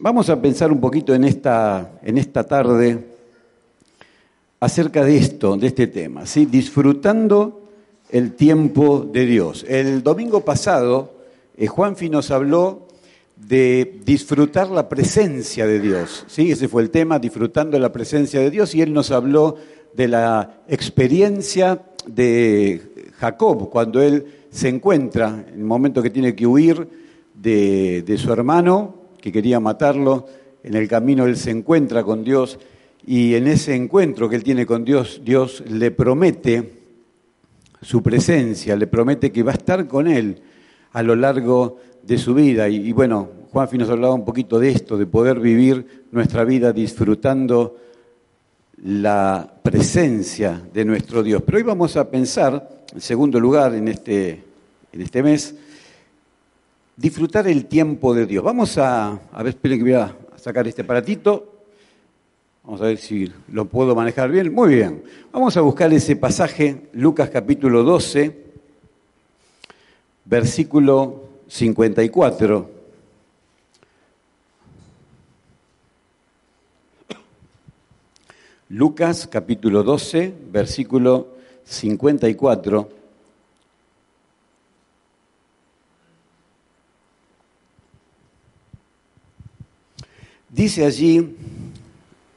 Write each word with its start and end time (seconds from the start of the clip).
Vamos 0.00 0.30
a 0.30 0.40
pensar 0.40 0.70
un 0.70 0.80
poquito 0.80 1.14
en 1.14 1.24
esta, 1.24 1.98
en 2.02 2.18
esta 2.18 2.44
tarde 2.44 3.04
acerca 4.60 5.04
de 5.04 5.16
esto, 5.16 5.56
de 5.56 5.66
este 5.66 5.88
tema, 5.88 6.26
¿sí? 6.26 6.46
disfrutando 6.46 7.62
el 8.10 8.34
tiempo 8.34 9.00
de 9.00 9.26
Dios. 9.26 9.64
El 9.68 10.02
domingo 10.02 10.44
pasado, 10.44 11.14
eh, 11.56 11.66
Juanfi 11.66 12.08
nos 12.08 12.30
habló 12.30 12.86
de 13.36 14.00
disfrutar 14.04 14.70
la 14.70 14.88
presencia 14.88 15.66
de 15.66 15.80
Dios. 15.80 16.24
¿sí? 16.28 16.52
Ese 16.52 16.68
fue 16.68 16.82
el 16.82 16.90
tema, 16.90 17.18
disfrutando 17.18 17.78
la 17.78 17.92
presencia 17.92 18.40
de 18.40 18.50
Dios, 18.50 18.74
y 18.74 18.82
él 18.82 18.92
nos 18.92 19.10
habló 19.10 19.56
de 19.94 20.08
la 20.08 20.62
experiencia 20.68 21.82
de 22.06 23.10
Jacob, 23.18 23.70
cuando 23.70 24.00
él 24.00 24.26
se 24.50 24.68
encuentra, 24.68 25.44
en 25.48 25.60
el 25.60 25.64
momento 25.64 26.02
que 26.02 26.10
tiene 26.10 26.34
que 26.34 26.46
huir 26.46 27.03
de, 27.34 28.16
su 28.18 28.32
hermano, 28.32 28.94
que 29.20 29.32
quería 29.32 29.60
matarlo. 29.60 30.26
En 30.62 30.74
el 30.74 30.88
camino 30.88 31.26
él 31.26 31.36
se 31.36 31.50
encuentra 31.50 32.02
con 32.02 32.24
Dios 32.24 32.58
y 33.06 33.34
en 33.34 33.46
ese 33.48 33.74
encuentro 33.74 34.28
que 34.28 34.36
él 34.36 34.44
tiene 34.44 34.64
con 34.64 34.84
Dios, 34.84 35.20
Dios 35.24 35.62
le 35.68 35.90
promete 35.90 36.72
su 37.82 38.02
presencia, 38.02 38.76
le 38.76 38.86
promete 38.86 39.30
que 39.30 39.42
va 39.42 39.52
a 39.52 39.56
estar 39.56 39.86
con 39.86 40.06
él 40.06 40.40
a 40.92 41.02
lo 41.02 41.14
largo 41.14 41.78
de 42.02 42.16
su 42.16 42.34
vida. 42.34 42.68
Y, 42.68 42.92
bueno, 42.92 43.28
Juanfi 43.52 43.76
nos 43.76 43.90
hablaba 43.90 44.14
un 44.14 44.24
poquito 44.24 44.58
de 44.58 44.70
esto, 44.70 44.96
de 44.96 45.06
poder 45.06 45.38
vivir 45.38 46.06
nuestra 46.12 46.44
vida 46.44 46.72
disfrutando 46.72 47.76
la 48.84 49.54
presencia 49.62 50.62
de 50.72 50.84
nuestro 50.84 51.22
Dios. 51.22 51.42
Pero 51.44 51.58
hoy 51.58 51.64
vamos 51.64 51.96
a 51.96 52.10
pensar, 52.10 52.84
en 52.92 53.00
segundo 53.00 53.38
lugar, 53.38 53.74
en 53.74 53.88
este, 53.88 54.42
en 54.92 55.00
este 55.00 55.22
mes, 55.22 55.54
disfrutar 56.96 57.48
el 57.48 57.66
tiempo 57.66 58.14
de 58.14 58.26
Dios. 58.26 58.44
Vamos 58.44 58.78
a, 58.78 59.12
a 59.32 59.42
ver, 59.42 59.54
esperen 59.54 59.78
que 59.78 59.84
voy 59.84 59.92
a 59.94 60.16
sacar 60.36 60.66
este 60.68 60.82
aparatito. 60.82 61.52
Vamos 62.64 62.80
a 62.80 62.84
ver 62.84 62.98
si 62.98 63.30
lo 63.52 63.66
puedo 63.66 63.94
manejar 63.94 64.30
bien. 64.30 64.52
Muy 64.52 64.74
bien. 64.74 65.04
Vamos 65.32 65.56
a 65.56 65.60
buscar 65.60 65.92
ese 65.92 66.16
pasaje, 66.16 66.88
Lucas 66.92 67.30
capítulo 67.30 67.82
12, 67.82 68.44
versículo 70.24 71.28
54. 71.48 72.70
Lucas 78.70 79.28
capítulo 79.30 79.82
12, 79.82 80.34
versículo 80.50 81.28
54. 81.64 83.03
Dice 90.54 90.84
allí 90.84 91.34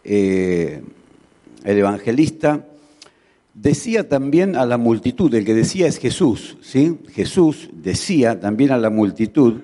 eh, 0.03 0.81
el 1.63 1.77
evangelista, 1.77 2.65
decía 3.53 4.09
también 4.09 4.55
a 4.55 4.65
la 4.65 4.79
multitud, 4.79 5.31
el 5.35 5.45
que 5.45 5.53
decía 5.53 5.85
es 5.85 5.99
Jesús, 5.99 6.57
¿sí? 6.61 6.97
Jesús 7.13 7.69
decía 7.73 8.39
también 8.39 8.71
a 8.71 8.79
la 8.79 8.89
multitud, 8.89 9.61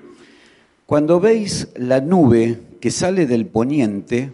cuando 0.85 1.19
veis 1.19 1.69
la 1.75 1.99
nube 1.99 2.59
que 2.79 2.91
sale 2.91 3.25
del 3.25 3.47
poniente, 3.47 4.31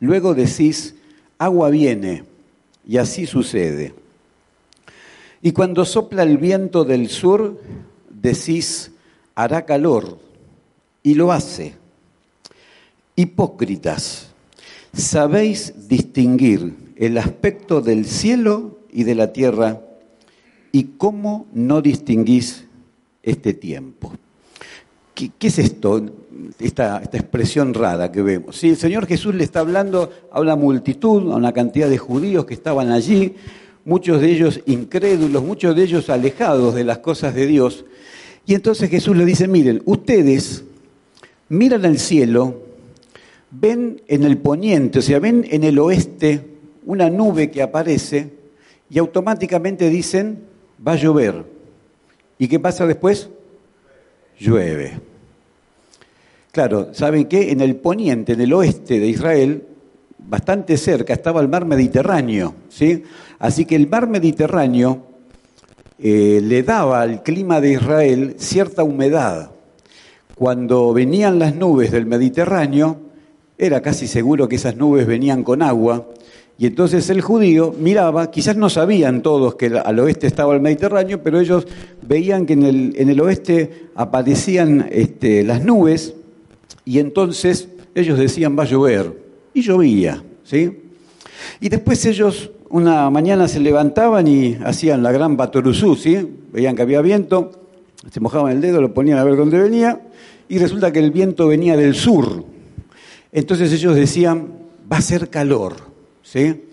luego 0.00 0.34
decís, 0.34 0.96
agua 1.38 1.70
viene, 1.70 2.24
y 2.86 2.98
así 2.98 3.24
sucede. 3.24 3.94
Y 5.40 5.52
cuando 5.52 5.86
sopla 5.86 6.24
el 6.24 6.36
viento 6.36 6.84
del 6.84 7.08
sur, 7.08 7.58
decís, 8.10 8.90
hará 9.34 9.64
calor, 9.64 10.18
y 11.02 11.14
lo 11.14 11.32
hace. 11.32 11.79
Hipócritas, 13.20 14.28
sabéis 14.94 15.88
distinguir 15.88 16.94
el 16.96 17.18
aspecto 17.18 17.82
del 17.82 18.06
cielo 18.06 18.78
y 18.90 19.04
de 19.04 19.14
la 19.14 19.34
tierra 19.34 19.82
y 20.72 20.84
cómo 20.96 21.46
no 21.52 21.82
distinguís 21.82 22.64
este 23.22 23.52
tiempo. 23.52 24.14
¿Qué, 25.14 25.30
es 25.38 25.58
esto? 25.58 26.02
Esta, 26.58 27.02
expresión 27.12 27.74
rara 27.74 28.10
que 28.10 28.22
vemos. 28.22 28.56
Sí, 28.56 28.70
el 28.70 28.78
Señor 28.78 29.06
Jesús 29.06 29.34
le 29.34 29.44
está 29.44 29.60
hablando 29.60 30.10
a 30.32 30.40
una 30.40 30.56
multitud, 30.56 31.30
a 31.30 31.36
una 31.36 31.52
cantidad 31.52 31.90
de 31.90 31.98
judíos 31.98 32.46
que 32.46 32.54
estaban 32.54 32.90
allí, 32.90 33.34
muchos 33.84 34.22
de 34.22 34.30
ellos 34.30 34.60
incrédulos, 34.64 35.44
muchos 35.44 35.76
de 35.76 35.82
ellos 35.82 36.08
alejados 36.08 36.74
de 36.74 36.84
las 36.84 37.00
cosas 37.00 37.34
de 37.34 37.46
Dios. 37.46 37.84
Y 38.46 38.54
entonces 38.54 38.88
Jesús 38.88 39.14
le 39.14 39.26
dice, 39.26 39.46
miren, 39.46 39.82
ustedes 39.84 40.64
miran 41.50 41.84
al 41.84 41.98
cielo 41.98 42.69
ven 43.50 44.02
en 44.06 44.24
el 44.24 44.38
poniente, 44.38 45.00
o 45.00 45.02
sea, 45.02 45.18
ven 45.18 45.46
en 45.50 45.64
el 45.64 45.78
oeste 45.78 46.44
una 46.86 47.10
nube 47.10 47.50
que 47.50 47.62
aparece 47.62 48.30
y 48.88 48.98
automáticamente 48.98 49.88
dicen, 49.90 50.44
va 50.86 50.92
a 50.92 50.96
llover. 50.96 51.44
¿Y 52.38 52.48
qué 52.48 52.58
pasa 52.58 52.86
después? 52.86 53.28
Llueve. 54.38 54.98
Claro, 56.52 56.88
¿saben 56.92 57.26
qué? 57.26 57.52
En 57.52 57.60
el 57.60 57.76
poniente, 57.76 58.32
en 58.32 58.40
el 58.40 58.52
oeste 58.52 58.98
de 58.98 59.06
Israel, 59.06 59.66
bastante 60.18 60.76
cerca, 60.76 61.12
estaba 61.12 61.40
el 61.40 61.48
mar 61.48 61.64
Mediterráneo, 61.64 62.54
¿sí? 62.68 63.04
Así 63.38 63.64
que 63.66 63.76
el 63.76 63.88
mar 63.88 64.08
Mediterráneo 64.08 65.06
eh, 65.98 66.40
le 66.42 66.62
daba 66.62 67.02
al 67.02 67.22
clima 67.22 67.60
de 67.60 67.72
Israel 67.72 68.34
cierta 68.38 68.82
humedad. 68.82 69.52
Cuando 70.34 70.92
venían 70.92 71.38
las 71.38 71.54
nubes 71.54 71.92
del 71.92 72.06
Mediterráneo, 72.06 73.09
era 73.60 73.82
casi 73.82 74.08
seguro 74.08 74.48
que 74.48 74.56
esas 74.56 74.76
nubes 74.76 75.06
venían 75.06 75.44
con 75.44 75.60
agua, 75.60 76.08
y 76.58 76.66
entonces 76.66 77.08
el 77.10 77.20
judío 77.20 77.74
miraba, 77.78 78.30
quizás 78.30 78.56
no 78.56 78.70
sabían 78.70 79.22
todos 79.22 79.54
que 79.54 79.66
al 79.66 79.98
oeste 79.98 80.26
estaba 80.26 80.54
el 80.54 80.60
Mediterráneo, 80.60 81.22
pero 81.22 81.38
ellos 81.38 81.66
veían 82.02 82.46
que 82.46 82.54
en 82.54 82.64
el, 82.64 83.20
oeste 83.20 83.88
aparecían 83.94 84.88
este, 84.90 85.44
las 85.44 85.62
nubes, 85.62 86.14
y 86.86 87.00
entonces 87.00 87.68
ellos 87.94 88.18
decían 88.18 88.58
va 88.58 88.62
a 88.62 88.66
llover, 88.66 89.12
y 89.52 89.60
llovía, 89.60 90.24
¿sí? 90.42 90.78
Y 91.60 91.68
después 91.68 92.04
ellos 92.06 92.50
una 92.70 93.10
mañana 93.10 93.46
se 93.46 93.60
levantaban 93.60 94.26
y 94.26 94.56
hacían 94.64 95.02
la 95.02 95.12
gran 95.12 95.36
batoruzú, 95.36 95.96
¿sí? 95.96 96.16
Veían 96.52 96.76
que 96.76 96.82
había 96.82 97.02
viento, 97.02 97.52
se 98.10 98.20
mojaban 98.20 98.52
el 98.52 98.62
dedo, 98.62 98.80
lo 98.80 98.94
ponían 98.94 99.18
a 99.18 99.24
ver 99.24 99.36
dónde 99.36 99.58
venía, 99.58 100.00
y 100.48 100.58
resulta 100.58 100.92
que 100.92 101.00
el 101.00 101.10
viento 101.10 101.46
venía 101.46 101.76
del 101.76 101.94
sur, 101.94 102.44
entonces 103.32 103.72
ellos 103.72 103.94
decían, 103.94 104.48
va 104.90 104.98
a 104.98 105.02
ser 105.02 105.28
calor, 105.28 105.74
¿sí? 106.22 106.64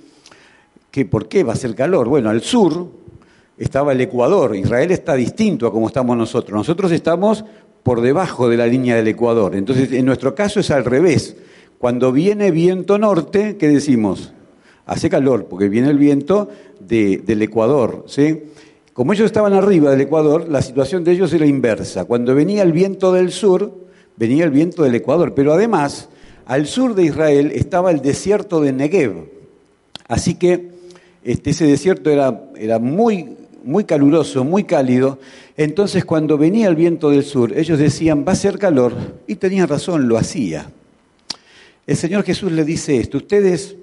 ¿Qué, 0.92 1.06
¿Por 1.06 1.28
qué 1.28 1.44
va 1.44 1.54
a 1.54 1.58
ser 1.58 1.76
calor? 1.76 2.08
Bueno, 2.08 2.30
al 2.30 2.42
sur 2.42 2.88
estaba 3.58 3.92
el 3.92 4.02
Ecuador, 4.02 4.56
Israel 4.56 4.92
está 4.92 5.16
distinto 5.16 5.68
a 5.68 5.72
como 5.72 5.88
estamos 5.88 6.18
nosotros, 6.18 6.56
nosotros 6.56 6.92
estamos 6.92 7.46
por 7.84 8.02
debajo 8.02 8.50
de 8.50 8.58
la 8.58 8.68
línea 8.68 8.96
del 8.96 9.08
Ecuador, 9.08 9.56
entonces 9.56 9.92
en 9.92 10.06
nuestro 10.06 10.36
caso 10.36 10.60
es 10.60 10.72
al 10.72 10.86
revés, 10.86 11.36
cuando 11.78 12.12
viene 12.12 12.52
viento 12.52 12.98
norte, 12.98 13.58
¿qué 13.58 13.68
decimos? 13.68 14.34
Hace 14.86 15.10
calor, 15.10 15.46
porque 15.46 15.70
viene 15.70 15.90
el 15.90 15.98
viento 15.98 16.50
del 16.80 17.42
Ecuador, 17.42 18.06
¿sí? 18.08 18.44
Como 18.98 19.14
ellos 19.14 19.28
estaban 19.28 19.54
arriba 19.54 19.92
del 19.92 20.02
Ecuador, 20.02 20.50
la 20.50 20.64
situación 20.64 21.04
de 21.04 21.12
ellos 21.12 21.32
era 21.32 21.46
inversa. 21.46 22.06
Cuando 22.06 22.34
venía 22.34 22.64
el 22.64 22.72
viento 22.72 23.14
del 23.14 23.32
sur, 23.32 23.72
venía 24.16 24.44
el 24.44 24.50
viento 24.50 24.82
del 24.82 24.96
Ecuador. 24.96 25.36
Pero 25.36 25.54
además, 25.54 26.10
al 26.48 26.66
sur 26.66 26.96
de 26.96 27.04
Israel 27.04 27.52
estaba 27.54 27.92
el 27.92 28.02
desierto 28.02 28.62
de 28.62 28.72
Negev. 28.72 29.30
Así 30.08 30.36
que 30.36 30.72
este, 31.24 31.50
ese 31.50 31.66
desierto 31.66 32.10
era, 32.10 32.42
era 32.56 32.80
muy, 32.80 33.36
muy 33.66 33.84
caluroso, 33.84 34.46
muy 34.46 34.64
cálido. 34.64 35.20
Entonces 35.58 36.06
cuando 36.06 36.38
venía 36.38 36.70
el 36.70 36.78
viento 36.78 37.10
del 37.10 37.26
sur, 37.26 37.56
ellos 37.58 37.78
decían, 37.80 38.24
va 38.26 38.32
a 38.32 38.36
ser 38.36 38.58
calor. 38.58 38.94
Y 39.28 39.36
tenían 39.36 39.68
razón, 39.68 40.08
lo 40.08 40.18
hacía. 40.18 40.72
El 41.86 41.98
Señor 41.98 42.24
Jesús 42.24 42.52
le 42.54 42.64
dice 42.64 42.98
esto, 42.98 43.18
ustedes, 43.18 43.76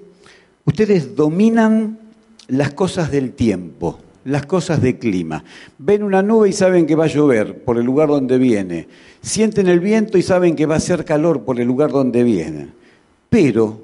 ustedes 0.65 1.15
dominan 1.15 1.99
las 2.47 2.73
cosas 2.73 3.11
del 3.11 3.33
tiempo. 3.33 3.99
Las 4.25 4.45
cosas 4.45 4.81
de 4.81 4.97
clima. 4.97 5.43
Ven 5.77 6.03
una 6.03 6.21
nube 6.21 6.49
y 6.49 6.53
saben 6.53 6.85
que 6.85 6.95
va 6.95 7.05
a 7.05 7.07
llover 7.07 7.63
por 7.63 7.77
el 7.77 7.85
lugar 7.85 8.09
donde 8.09 8.37
viene. 8.37 8.87
Sienten 9.21 9.67
el 9.67 9.79
viento 9.79 10.17
y 10.17 10.21
saben 10.21 10.55
que 10.55 10.65
va 10.65 10.75
a 10.75 10.77
hacer 10.77 11.05
calor 11.05 11.43
por 11.43 11.59
el 11.59 11.67
lugar 11.67 11.91
donde 11.91 12.23
viene. 12.23 12.67
Pero, 13.29 13.79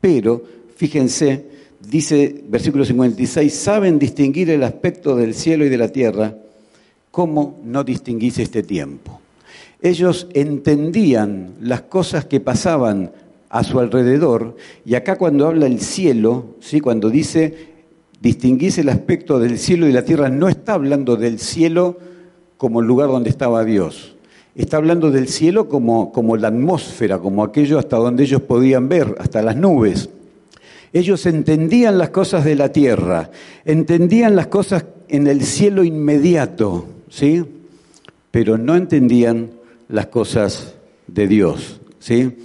pero, 0.00 0.42
fíjense, 0.76 1.44
dice 1.80 2.42
versículo 2.48 2.84
56, 2.84 3.52
saben 3.52 3.98
distinguir 3.98 4.50
el 4.50 4.62
aspecto 4.62 5.16
del 5.16 5.34
cielo 5.34 5.66
y 5.66 5.68
de 5.68 5.78
la 5.78 5.88
tierra. 5.88 6.34
¿Cómo 7.10 7.58
no 7.64 7.82
distinguís 7.82 8.38
este 8.38 8.62
tiempo? 8.62 9.20
Ellos 9.82 10.28
entendían 10.34 11.54
las 11.60 11.82
cosas 11.82 12.26
que 12.26 12.38
pasaban 12.38 13.10
a 13.48 13.64
su 13.64 13.80
alrededor, 13.80 14.56
y 14.84 14.94
acá 14.94 15.18
cuando 15.18 15.48
habla 15.48 15.66
el 15.66 15.80
cielo, 15.80 16.54
¿sí? 16.60 16.80
cuando 16.80 17.10
dice 17.10 17.69
distinguís 18.20 18.78
el 18.78 18.90
aspecto 18.90 19.38
del 19.38 19.58
cielo 19.58 19.88
y 19.88 19.92
la 19.92 20.04
tierra, 20.04 20.28
no 20.28 20.48
está 20.48 20.74
hablando 20.74 21.16
del 21.16 21.38
cielo 21.38 21.98
como 22.56 22.80
el 22.80 22.86
lugar 22.86 23.08
donde 23.08 23.30
estaba 23.30 23.64
Dios. 23.64 24.14
Está 24.54 24.76
hablando 24.76 25.10
del 25.10 25.28
cielo 25.28 25.68
como, 25.68 26.12
como 26.12 26.36
la 26.36 26.48
atmósfera, 26.48 27.18
como 27.18 27.42
aquello 27.42 27.78
hasta 27.78 27.96
donde 27.96 28.24
ellos 28.24 28.42
podían 28.42 28.88
ver, 28.88 29.16
hasta 29.18 29.42
las 29.42 29.56
nubes. 29.56 30.10
Ellos 30.92 31.24
entendían 31.26 31.98
las 31.98 32.10
cosas 32.10 32.44
de 32.44 32.56
la 32.56 32.70
tierra, 32.70 33.30
entendían 33.64 34.36
las 34.36 34.48
cosas 34.48 34.84
en 35.08 35.26
el 35.26 35.42
cielo 35.42 35.84
inmediato, 35.84 36.86
¿sí? 37.08 37.44
Pero 38.30 38.58
no 38.58 38.76
entendían 38.76 39.52
las 39.88 40.06
cosas 40.06 40.74
de 41.06 41.26
Dios, 41.28 41.80
¿sí? 42.00 42.36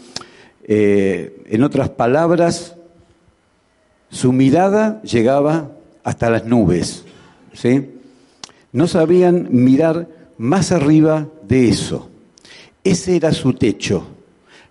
Eh, 0.64 1.44
en 1.48 1.64
otras 1.64 1.90
palabras, 1.90 2.76
su 4.16 4.32
mirada 4.32 5.02
llegaba 5.02 5.74
hasta 6.06 6.30
las 6.30 6.46
nubes, 6.46 7.04
¿sí? 7.52 7.90
No 8.72 8.88
sabían 8.88 9.50
mirar 9.52 10.08
más 10.38 10.72
arriba 10.72 11.28
de 11.46 11.68
eso. 11.68 12.10
Ese 12.86 13.18
era 13.18 13.34
su 13.34 13.52
techo. 13.52 14.08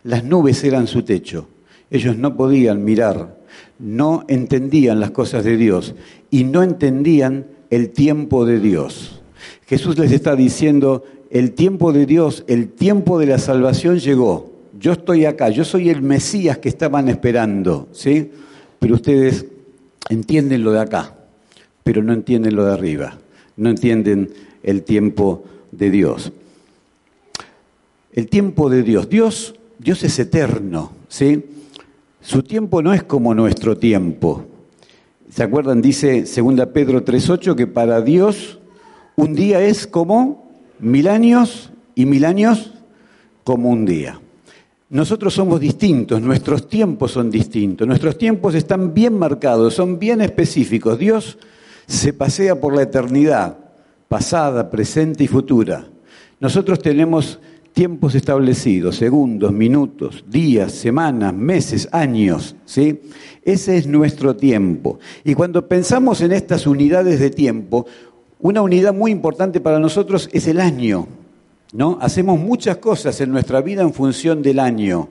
Las 0.03 0.25
nubes 0.25 0.65
eran 0.65 0.87
su 0.87 1.03
techo. 1.03 1.47
Ellos 1.91 2.17
no 2.17 2.39
podían 2.39 2.85
mirar, 2.85 3.37
no 3.79 4.25
entendían 4.29 4.99
las 4.99 5.11
cosas 5.11 5.45
de 5.45 5.59
Dios 5.59 5.95
y 6.31 6.45
no 6.45 6.63
entendían 6.63 7.45
el 7.69 7.91
tiempo 7.91 8.47
de 8.47 8.61
Dios. 8.61 9.21
Jesús 9.67 9.99
les 9.99 10.13
está 10.13 10.37
diciendo, 10.37 11.05
el 11.31 11.53
tiempo 11.53 11.93
de 11.93 12.07
Dios, 12.07 12.45
el 12.47 12.71
tiempo 12.71 13.19
de 13.19 13.27
la 13.27 13.39
salvación 13.39 13.99
llegó. 13.99 14.55
Yo 14.81 14.93
estoy 14.93 15.27
acá, 15.27 15.51
yo 15.51 15.67
soy 15.67 15.91
el 15.91 16.01
Mesías 16.01 16.57
que 16.57 16.71
estaban 16.71 17.11
esperando, 17.11 17.89
¿sí? 17.93 18.31
Pero 18.79 18.95
ustedes 18.95 19.47
entienden 20.09 20.65
lo 20.65 20.73
de 20.73 20.81
acá, 20.81 21.15
pero 21.83 22.03
no 22.03 22.13
entienden 22.13 22.57
lo 22.57 22.65
de 22.65 22.73
arriba, 22.73 23.19
no 23.57 23.71
entienden 23.71 24.31
el 24.63 24.83
tiempo 24.83 25.45
de 25.71 25.91
Dios. 25.91 26.33
El 28.13 28.29
tiempo 28.29 28.71
de 28.71 28.83
Dios, 28.83 29.09
Dios, 29.09 29.55
Dios 29.79 30.03
es 30.05 30.19
eterno, 30.19 30.93
¿sí? 31.09 31.45
Su 32.21 32.43
tiempo 32.43 32.81
no 32.81 32.95
es 32.95 33.03
como 33.03 33.35
nuestro 33.35 33.77
tiempo. 33.77 34.47
¿Se 35.31 35.43
acuerdan? 35.43 35.83
Dice 35.83 36.23
2 36.23 36.67
Pedro 36.73 37.05
3:8 37.05 37.57
que 37.57 37.67
para 37.67 38.01
Dios 38.01 38.59
un 39.17 39.35
día 39.35 39.61
es 39.63 39.87
como 39.87 40.49
mil 40.79 41.09
años 41.09 41.71
y 41.95 42.07
mil 42.07 42.25
años 42.25 42.73
como 43.43 43.71
un 43.71 43.85
día. 43.85 44.21
Nosotros 44.95 45.35
somos 45.35 45.59
distintos, 45.59 46.23
nuestros 46.23 46.69
tiempos 46.69 47.11
son 47.11 47.29
distintos, 47.29 47.85
nuestros 47.85 48.17
tiempos 48.17 48.55
están 48.55 48.95
bien 48.95 49.19
marcados, 49.19 49.75
son 49.75 49.99
bien 49.99 50.21
específicos. 50.21 50.97
Dios 51.01 51.37
se 51.85 52.13
pasea 52.13 52.61
por 52.61 52.77
la 52.77 52.83
eternidad, 52.83 53.59
pasada, 54.07 54.71
presente 54.71 55.25
y 55.25 55.27
futura. 55.27 55.85
Nosotros 56.39 56.79
tenemos 56.79 57.41
tiempos 57.73 58.15
establecidos, 58.15 58.95
segundos, 58.95 59.53
minutos, 59.53 60.25
días, 60.29 60.71
semanas, 60.71 61.35
meses, 61.35 61.89
años, 61.91 62.55
¿sí? 62.65 63.01
Ese 63.43 63.77
es 63.77 63.89
nuestro 63.89 64.37
tiempo. 64.37 65.01
Y 65.25 65.35
cuando 65.35 65.67
pensamos 65.67 66.21
en 66.21 66.31
estas 66.31 66.69
unidades 66.69 67.19
de 67.19 67.31
tiempo, 67.31 67.85
una 68.39 68.63
unidad 68.63 68.95
muy 68.95 69.11
importante 69.11 69.59
para 69.61 69.81
nosotros 69.81 70.29
es 70.33 70.47
el 70.47 70.61
año. 70.61 71.09
¿No? 71.75 71.99
Hacemos 72.01 72.39
muchas 72.39 72.77
cosas 72.79 73.21
en 73.21 73.33
nuestra 73.33 73.61
vida 73.61 73.83
en 73.83 73.93
función 73.93 74.41
del 74.43 74.61
año. 74.61 75.09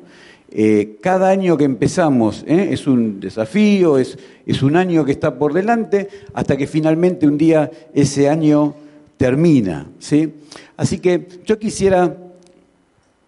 Eh, 0.50 0.98
cada 1.02 1.30
año 1.30 1.58
que 1.58 1.66
empezamos 1.66 2.46
¿eh? 2.48 2.70
es 2.72 2.88
un 2.88 3.20
desafío, 3.20 3.98
es, 3.98 4.18
un 4.62 4.78
año 4.78 5.04
que 5.04 5.12
está 5.12 5.38
por 5.38 5.54
delante, 5.54 6.08
hasta 6.34 6.56
que 6.56 6.66
finalmente 6.66 7.28
un 7.28 7.38
día 7.38 7.70
ese 7.94 8.30
año 8.30 8.76
termina. 9.18 9.90
¿sí? 10.00 10.34
Así 10.78 11.00
que 11.00 11.28
yo 11.46 11.60
quisiera 11.60 12.16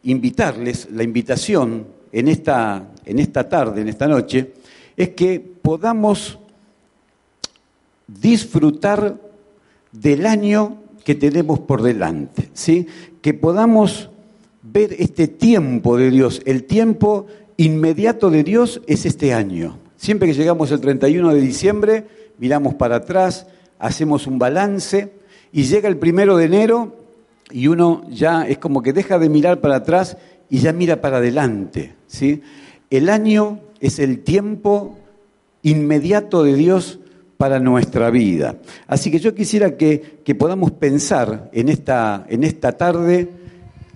invitarles, 0.04 0.88
la 0.92 1.04
invitación 1.04 1.88
en 2.14 2.30
esta, 2.30 2.88
en 3.06 3.20
esta 3.20 3.50
tarde, 3.50 3.82
en 3.82 3.90
esta 3.90 4.08
noche, 4.08 4.54
es 4.96 5.10
que 5.10 5.42
podamos 5.42 6.40
disfrutar 8.08 9.20
del 9.92 10.26
año 10.26 10.85
que 11.06 11.16
tenemos 11.16 11.60
por 11.60 11.84
delante, 11.84 12.50
¿sí? 12.54 12.88
que 13.22 13.34
podamos 13.34 14.10
ver 14.64 14.94
este 14.98 15.28
tiempo 15.28 15.98
de 15.98 16.10
Dios. 16.10 16.42
El 16.46 16.64
tiempo 16.64 17.28
inmediato 17.58 18.32
de 18.32 18.44
Dios 18.44 18.82
es 18.88 19.06
este 19.06 19.32
año. 19.32 19.78
Siempre 19.98 20.28
que 20.28 20.34
llegamos 20.34 20.72
el 20.72 20.82
31 20.82 21.32
de 21.32 21.40
diciembre, 21.40 22.08
miramos 22.40 22.74
para 22.74 22.98
atrás, 22.98 23.46
hacemos 23.78 24.26
un 24.26 24.40
balance 24.40 25.14
y 25.52 25.64
llega 25.64 25.88
el 25.88 25.98
primero 25.98 26.38
de 26.38 26.46
enero 26.46 26.96
y 27.52 27.68
uno 27.68 28.02
ya 28.10 28.48
es 28.48 28.58
como 28.58 28.82
que 28.82 28.92
deja 28.92 29.20
de 29.20 29.30
mirar 29.30 29.62
para 29.62 29.78
atrás 29.78 30.18
y 30.50 30.58
ya 30.58 30.74
mira 30.74 31.02
para 31.02 31.18
adelante. 31.18 31.94
¿sí? 32.08 32.42
El 32.90 33.10
año 33.10 33.60
es 33.80 34.00
el 34.00 34.24
tiempo 34.24 34.98
inmediato 35.62 36.44
de 36.44 36.56
Dios 36.56 37.00
para 37.46 37.60
nuestra 37.60 38.10
vida. 38.10 38.56
Así 38.88 39.12
que 39.12 39.20
yo 39.20 39.36
quisiera 39.36 39.78
que, 39.78 40.18
podamos 40.36 40.72
pensar 40.72 41.52
en 41.54 41.70
esta, 41.70 42.26
en 42.28 42.44
esta 42.44 42.72
tarde, 42.72 43.30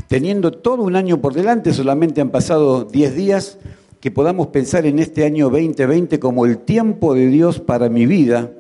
teniendo 0.07 0.51
todo 0.51 0.84
un 0.84 0.96
año 0.96 1.19
por 1.19 1.34
delante, 1.34 1.74
solamente 1.74 2.22
han 2.22 2.30
pasado 2.30 2.84
10 2.84 3.16
días, 3.16 3.57
que 4.00 4.12
podamos 4.12 4.50
pensar 4.50 4.86
en 4.86 5.00
este 5.00 5.25
año 5.25 5.50
2020 5.50 6.19
como 6.19 6.46
el 6.46 6.60
tiempo 6.60 7.16
de 7.16 7.25
Dios 7.25 7.60
para 7.60 7.90
mi 7.90 8.06
vida, 8.06 8.51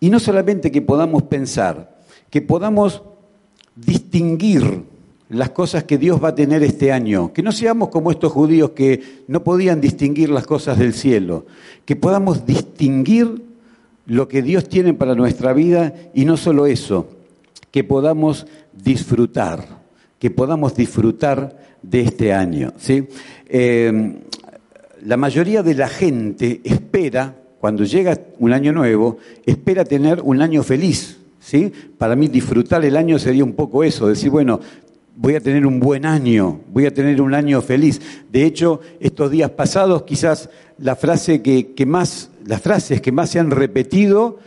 y 0.00 0.10
no 0.10 0.18
solamente 0.18 0.72
que 0.72 0.82
podamos 0.82 1.22
pensar, 1.22 1.96
que 2.28 2.42
podamos 2.42 3.02
distinguir 3.76 4.82
las 5.28 5.50
cosas 5.50 5.84
que 5.84 5.98
Dios 5.98 6.20
va 6.22 6.30
a 6.30 6.34
tener 6.34 6.64
este 6.64 6.90
año, 6.90 7.32
que 7.32 7.44
no 7.44 7.52
seamos 7.52 7.90
como 7.90 8.10
estos 8.10 8.32
judíos 8.32 8.70
que 8.70 9.22
no 9.28 9.44
podían 9.44 9.80
distinguir 9.80 10.30
las 10.30 10.48
cosas 10.48 10.80
del 10.80 10.94
cielo, 10.94 11.46
que 11.84 11.94
podamos 11.94 12.44
distinguir 12.44 13.45
lo 14.06 14.28
que 14.28 14.42
Dios 14.42 14.68
tiene 14.68 14.94
para 14.94 15.14
nuestra 15.14 15.52
vida 15.52 15.94
y 16.14 16.24
no 16.24 16.36
solo 16.36 16.66
eso, 16.66 17.08
que 17.70 17.84
podamos 17.84 18.46
disfrutar, 18.72 19.64
que 20.18 20.30
podamos 20.30 20.74
disfrutar 20.74 21.58
de 21.82 22.00
este 22.00 22.32
año. 22.32 22.72
¿sí? 22.78 23.08
Eh, 23.48 24.22
la 25.04 25.16
mayoría 25.16 25.62
de 25.62 25.74
la 25.74 25.88
gente 25.88 26.60
espera, 26.64 27.36
cuando 27.60 27.84
llega 27.84 28.18
un 28.38 28.52
año 28.52 28.72
nuevo, 28.72 29.18
espera 29.44 29.84
tener 29.84 30.20
un 30.22 30.40
año 30.40 30.62
feliz. 30.62 31.18
¿sí? 31.40 31.72
Para 31.98 32.16
mí 32.16 32.28
disfrutar 32.28 32.84
el 32.84 32.96
año 32.96 33.18
sería 33.18 33.44
un 33.44 33.54
poco 33.54 33.84
eso, 33.84 34.08
decir, 34.08 34.30
bueno, 34.30 34.60
voy 35.16 35.34
a 35.34 35.40
tener 35.40 35.66
un 35.66 35.80
buen 35.80 36.04
año, 36.04 36.60
voy 36.68 36.86
a 36.86 36.94
tener 36.94 37.20
un 37.20 37.34
año 37.34 37.62
feliz. 37.62 38.00
De 38.30 38.44
hecho, 38.44 38.80
estos 39.00 39.30
días 39.30 39.50
pasados 39.50 40.02
quizás 40.02 40.50
la 40.78 40.94
frase 40.94 41.42
que, 41.42 41.86
más 41.86 42.30
las 42.44 42.60
frases 42.60 43.00
que 43.00 43.12
más 43.12 43.30
se 43.30 43.40
han 43.40 43.50
repetido 43.50 44.38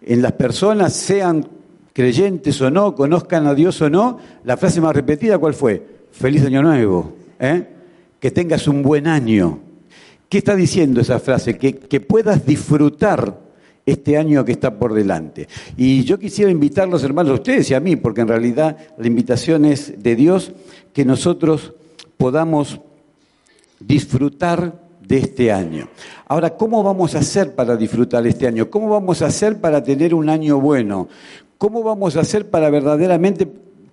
en 0.00 0.22
las 0.22 0.32
personas, 0.32 0.92
sean 0.92 1.48
creyentes 1.92 2.60
o 2.60 2.70
no, 2.70 2.94
conozcan 2.94 3.46
a 3.46 3.54
Dios 3.54 3.80
o 3.82 3.90
no, 3.90 4.18
la 4.44 4.56
frase 4.56 4.80
más 4.80 4.94
repetida, 4.94 5.38
¿cuál 5.38 5.54
fue? 5.54 5.82
Feliz 6.12 6.44
año 6.44 6.62
nuevo, 6.62 7.12
¿eh? 7.40 7.66
que 8.20 8.30
tengas 8.30 8.68
un 8.68 8.82
buen 8.82 9.06
año. 9.06 9.58
¿Qué 10.28 10.38
está 10.38 10.54
diciendo 10.54 11.00
esa 11.00 11.18
frase? 11.18 11.58
Que, 11.58 11.74
que 11.74 12.00
puedas 12.00 12.46
disfrutar 12.46 13.43
este 13.86 14.16
año 14.16 14.44
que 14.44 14.52
está 14.52 14.78
por 14.78 14.94
delante. 14.94 15.48
Y 15.76 16.04
yo 16.04 16.18
quisiera 16.18 16.50
invitarlos, 16.50 17.04
hermanos, 17.04 17.32
a 17.32 17.34
ustedes 17.34 17.70
y 17.70 17.74
a 17.74 17.80
mí, 17.80 17.96
porque 17.96 18.22
en 18.22 18.28
realidad 18.28 18.76
la 18.96 19.06
invitación 19.06 19.64
es 19.64 20.02
de 20.02 20.16
Dios, 20.16 20.52
que 20.92 21.04
nosotros 21.04 21.74
podamos 22.16 22.80
disfrutar 23.80 24.80
de 25.06 25.18
este 25.18 25.52
año. 25.52 25.88
Ahora, 26.26 26.56
¿cómo 26.56 26.82
vamos 26.82 27.14
a 27.14 27.18
hacer 27.18 27.54
para 27.54 27.76
disfrutar 27.76 28.26
este 28.26 28.46
año? 28.46 28.70
¿Cómo 28.70 28.88
vamos 28.88 29.22
a 29.22 29.26
hacer 29.26 29.60
para 29.60 29.82
tener 29.82 30.14
un 30.14 30.30
año 30.30 30.60
bueno? 30.60 31.08
¿Cómo 31.58 31.82
vamos 31.82 32.16
a 32.16 32.20
hacer 32.20 32.48
para 32.50 32.70
verdaderamente 32.70 33.48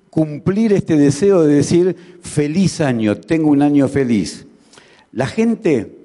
cumplir 0.10 0.74
este 0.74 0.98
deseo 0.98 1.44
de 1.44 1.56
decir 1.56 1.96
feliz 2.22 2.82
año, 2.82 3.18
tengo 3.18 3.50
un 3.50 3.62
año 3.62 3.88
feliz? 3.88 4.46
La 5.12 5.28
gente, 5.28 6.01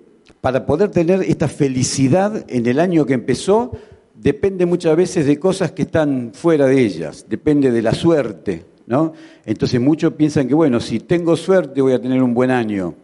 para 0.46 0.64
poder 0.64 0.92
tener 0.92 1.22
esta 1.22 1.48
felicidad 1.48 2.44
en 2.46 2.66
el 2.66 2.78
año 2.78 3.04
que 3.04 3.14
empezó, 3.14 3.72
depende 4.14 4.64
muchas 4.64 4.96
veces 4.96 5.26
de 5.26 5.40
cosas 5.40 5.72
que 5.72 5.82
están 5.82 6.30
fuera 6.34 6.66
de 6.66 6.78
ellas, 6.82 7.26
depende 7.28 7.72
de 7.72 7.82
la 7.82 7.92
suerte, 7.92 8.64
¿no? 8.86 9.12
Entonces 9.44 9.80
muchos 9.80 10.12
piensan 10.12 10.46
que, 10.46 10.54
bueno, 10.54 10.78
si 10.78 11.00
tengo 11.00 11.36
suerte 11.36 11.82
voy 11.82 11.94
a 11.94 12.00
tener 12.00 12.22
un 12.22 12.32
buen 12.32 12.52
año. 12.52 12.94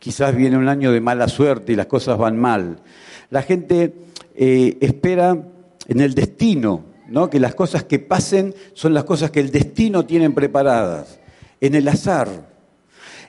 Quizás 0.00 0.34
viene 0.34 0.58
un 0.58 0.66
año 0.66 0.90
de 0.90 1.00
mala 1.00 1.28
suerte 1.28 1.72
y 1.72 1.76
las 1.76 1.86
cosas 1.86 2.18
van 2.18 2.36
mal. 2.36 2.80
La 3.30 3.42
gente 3.42 3.94
eh, 4.34 4.76
espera 4.80 5.40
en 5.86 6.00
el 6.00 6.14
destino, 6.14 6.84
¿no? 7.08 7.30
que 7.30 7.38
las 7.38 7.54
cosas 7.54 7.84
que 7.84 8.00
pasen 8.00 8.56
son 8.72 8.92
las 8.92 9.04
cosas 9.04 9.30
que 9.30 9.38
el 9.38 9.52
destino 9.52 10.04
tiene 10.04 10.28
preparadas, 10.30 11.20
en 11.60 11.76
el 11.76 11.86
azar, 11.86 12.57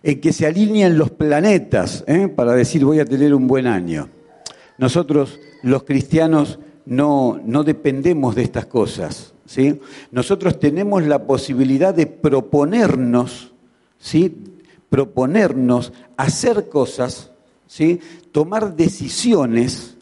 en 0.04 0.22
que 0.22 0.34
se 0.34 0.46
alineen 0.46 0.98
los 0.98 1.12
planetas 1.12 2.04
¿eh? 2.08 2.28
para 2.28 2.54
decir 2.54 2.86
voy 2.86 3.00
a 3.00 3.06
tener 3.06 3.34
un 3.34 3.48
buen 3.48 3.68
año. 3.68 4.10
Nosotros, 4.78 5.40
los 5.62 5.84
cristianos, 5.84 6.60
no, 6.86 7.40
no 7.44 7.64
dependemos 7.64 8.36
de 8.36 8.44
estas 8.44 8.66
cosas. 8.66 9.34
¿sí? 9.46 9.80
Nosotros 10.12 10.60
tenemos 10.60 11.04
la 11.04 11.26
posibilidad 11.26 11.94
de 11.94 12.08
proponernos, 12.08 13.52
¿sí? 13.98 14.36
proponernos 14.90 15.92
hacer 16.18 16.70
cosas, 16.70 17.32
¿sí? 17.68 18.00
tomar 18.32 18.76
decisiones 18.76 19.98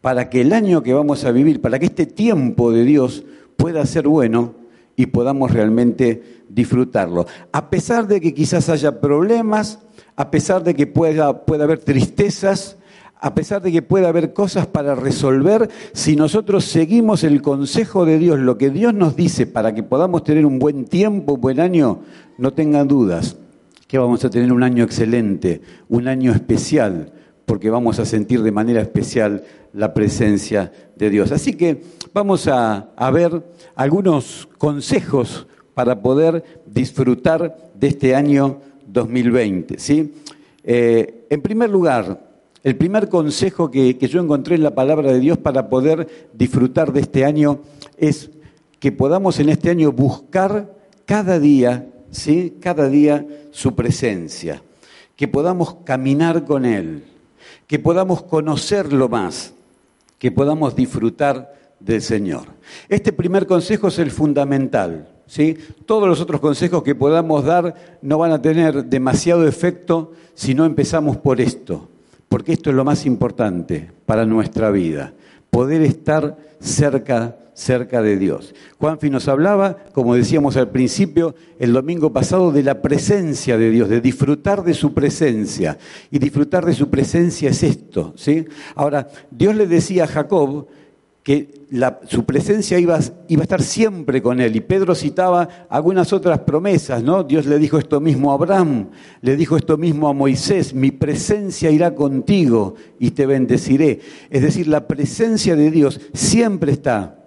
para 0.00 0.30
que 0.30 0.40
el 0.40 0.52
año 0.52 0.82
que 0.82 0.94
vamos 0.94 1.24
a 1.24 1.32
vivir, 1.32 1.60
para 1.60 1.78
que 1.78 1.86
este 1.86 2.06
tiempo 2.06 2.72
de 2.72 2.84
Dios 2.84 3.24
pueda 3.56 3.84
ser 3.84 4.08
bueno 4.08 4.59
y 4.96 5.06
podamos 5.06 5.52
realmente 5.52 6.44
disfrutarlo. 6.48 7.26
A 7.52 7.70
pesar 7.70 8.06
de 8.06 8.20
que 8.20 8.34
quizás 8.34 8.68
haya 8.68 9.00
problemas, 9.00 9.78
a 10.16 10.30
pesar 10.30 10.62
de 10.64 10.74
que 10.74 10.86
pueda, 10.86 11.44
pueda 11.44 11.64
haber 11.64 11.78
tristezas, 11.78 12.76
a 13.20 13.34
pesar 13.34 13.60
de 13.62 13.70
que 13.70 13.82
pueda 13.82 14.08
haber 14.08 14.32
cosas 14.32 14.66
para 14.66 14.94
resolver, 14.94 15.68
si 15.92 16.16
nosotros 16.16 16.64
seguimos 16.64 17.22
el 17.22 17.42
consejo 17.42 18.06
de 18.06 18.18
Dios, 18.18 18.38
lo 18.38 18.56
que 18.56 18.70
Dios 18.70 18.94
nos 18.94 19.14
dice 19.14 19.46
para 19.46 19.74
que 19.74 19.82
podamos 19.82 20.24
tener 20.24 20.46
un 20.46 20.58
buen 20.58 20.86
tiempo, 20.86 21.34
un 21.34 21.40
buen 21.40 21.60
año, 21.60 22.00
no 22.38 22.52
tengan 22.52 22.88
dudas 22.88 23.36
que 23.86 23.98
vamos 23.98 24.24
a 24.24 24.30
tener 24.30 24.52
un 24.52 24.62
año 24.62 24.84
excelente, 24.84 25.60
un 25.88 26.08
año 26.08 26.32
especial, 26.32 27.12
porque 27.44 27.70
vamos 27.70 27.98
a 27.98 28.04
sentir 28.04 28.42
de 28.42 28.52
manera 28.52 28.80
especial 28.80 29.42
la 29.72 29.92
presencia 29.92 30.72
de 30.96 31.10
Dios. 31.10 31.32
Así 31.32 31.54
que 31.54 31.82
vamos 32.12 32.48
a, 32.48 32.88
ver 33.12 33.42
algunos 33.74 34.48
consejos 34.58 35.46
para 35.74 36.00
poder 36.00 36.62
disfrutar 36.66 37.70
de 37.74 37.88
este 37.88 38.14
año 38.14 38.60
2020. 38.86 39.78
¿sí? 39.78 40.14
Eh, 40.64 41.26
en 41.30 41.40
primer 41.40 41.70
lugar, 41.70 42.28
el 42.62 42.76
primer 42.76 43.08
consejo 43.08 43.70
que, 43.70 43.96
que 43.96 44.08
yo 44.08 44.20
encontré 44.20 44.56
en 44.56 44.62
la 44.62 44.74
palabra 44.74 45.12
de 45.12 45.20
Dios 45.20 45.38
para 45.38 45.68
poder 45.68 46.28
disfrutar 46.34 46.92
de 46.92 47.00
este 47.00 47.24
año 47.24 47.60
es 47.96 48.30
que 48.78 48.92
podamos 48.92 49.38
en 49.38 49.48
este 49.48 49.70
año 49.70 49.92
buscar 49.92 50.74
cada 51.04 51.38
día, 51.38 51.88
¿sí? 52.10 52.56
cada 52.60 52.88
día 52.88 53.26
su 53.50 53.74
presencia, 53.74 54.62
que 55.16 55.28
podamos 55.28 55.76
caminar 55.84 56.44
con 56.44 56.64
Él, 56.64 57.04
que 57.66 57.78
podamos 57.78 58.22
conocerlo 58.22 59.08
más, 59.08 59.54
que 60.18 60.30
podamos 60.30 60.76
disfrutar 60.76 61.59
del 61.80 62.02
Señor. 62.02 62.44
Este 62.88 63.12
primer 63.12 63.46
consejo 63.46 63.88
es 63.88 63.98
el 63.98 64.10
fundamental. 64.10 65.08
¿sí? 65.26 65.56
Todos 65.86 66.08
los 66.08 66.20
otros 66.20 66.40
consejos 66.40 66.82
que 66.82 66.94
podamos 66.94 67.44
dar 67.44 67.98
no 68.02 68.18
van 68.18 68.32
a 68.32 68.42
tener 68.42 68.84
demasiado 68.84 69.46
efecto 69.46 70.12
si 70.34 70.54
no 70.54 70.64
empezamos 70.64 71.16
por 71.16 71.40
esto, 71.40 71.88
porque 72.28 72.52
esto 72.52 72.70
es 72.70 72.76
lo 72.76 72.84
más 72.84 73.06
importante 73.06 73.90
para 74.06 74.24
nuestra 74.24 74.70
vida, 74.70 75.14
poder 75.50 75.82
estar 75.82 76.36
cerca 76.60 77.36
cerca 77.60 78.00
de 78.00 78.16
Dios. 78.16 78.54
Juanfi 78.78 79.10
nos 79.10 79.28
hablaba, 79.28 79.76
como 79.92 80.14
decíamos 80.14 80.56
al 80.56 80.70
principio, 80.70 81.34
el 81.58 81.74
domingo 81.74 82.10
pasado, 82.10 82.52
de 82.52 82.62
la 82.62 82.80
presencia 82.80 83.58
de 83.58 83.70
Dios, 83.70 83.90
de 83.90 84.00
disfrutar 84.00 84.64
de 84.64 84.72
su 84.72 84.94
presencia. 84.94 85.76
Y 86.10 86.18
disfrutar 86.18 86.64
de 86.64 86.72
su 86.72 86.88
presencia 86.88 87.50
es 87.50 87.62
esto, 87.62 88.14
¿sí? 88.16 88.46
Ahora, 88.74 89.08
Dios 89.30 89.54
le 89.54 89.66
decía 89.66 90.04
a 90.04 90.06
Jacob 90.06 90.68
que 91.22 91.66
su 92.08 92.24
presencia 92.24 92.78
iba, 92.78 92.98
iba, 93.28 93.42
a 93.42 93.44
estar 93.44 93.62
siempre 93.62 94.22
con 94.22 94.40
él. 94.40 94.56
Y 94.56 94.60
Pedro 94.60 94.94
citaba 94.94 95.66
algunas 95.68 96.12
otras 96.12 96.40
promesas, 96.40 97.02
¿no? 97.02 97.22
Dios 97.22 97.46
le 97.46 97.58
dijo 97.58 97.78
esto 97.78 98.00
mismo 98.00 98.30
a 98.30 98.34
Abraham, 98.34 98.88
le 99.20 99.36
dijo 99.36 99.56
esto 99.56 99.76
mismo 99.76 100.08
a 100.08 100.12
Moisés, 100.12 100.74
mi 100.74 100.90
presencia 100.90 101.70
irá 101.70 101.94
contigo 101.94 102.74
y 102.98 103.10
te 103.10 103.26
bendeciré. 103.26 104.00
Es 104.30 104.42
decir, 104.42 104.66
la 104.66 104.88
presencia 104.88 105.54
de 105.56 105.70
Dios 105.70 106.00
siempre 106.14 106.72
está 106.72 107.18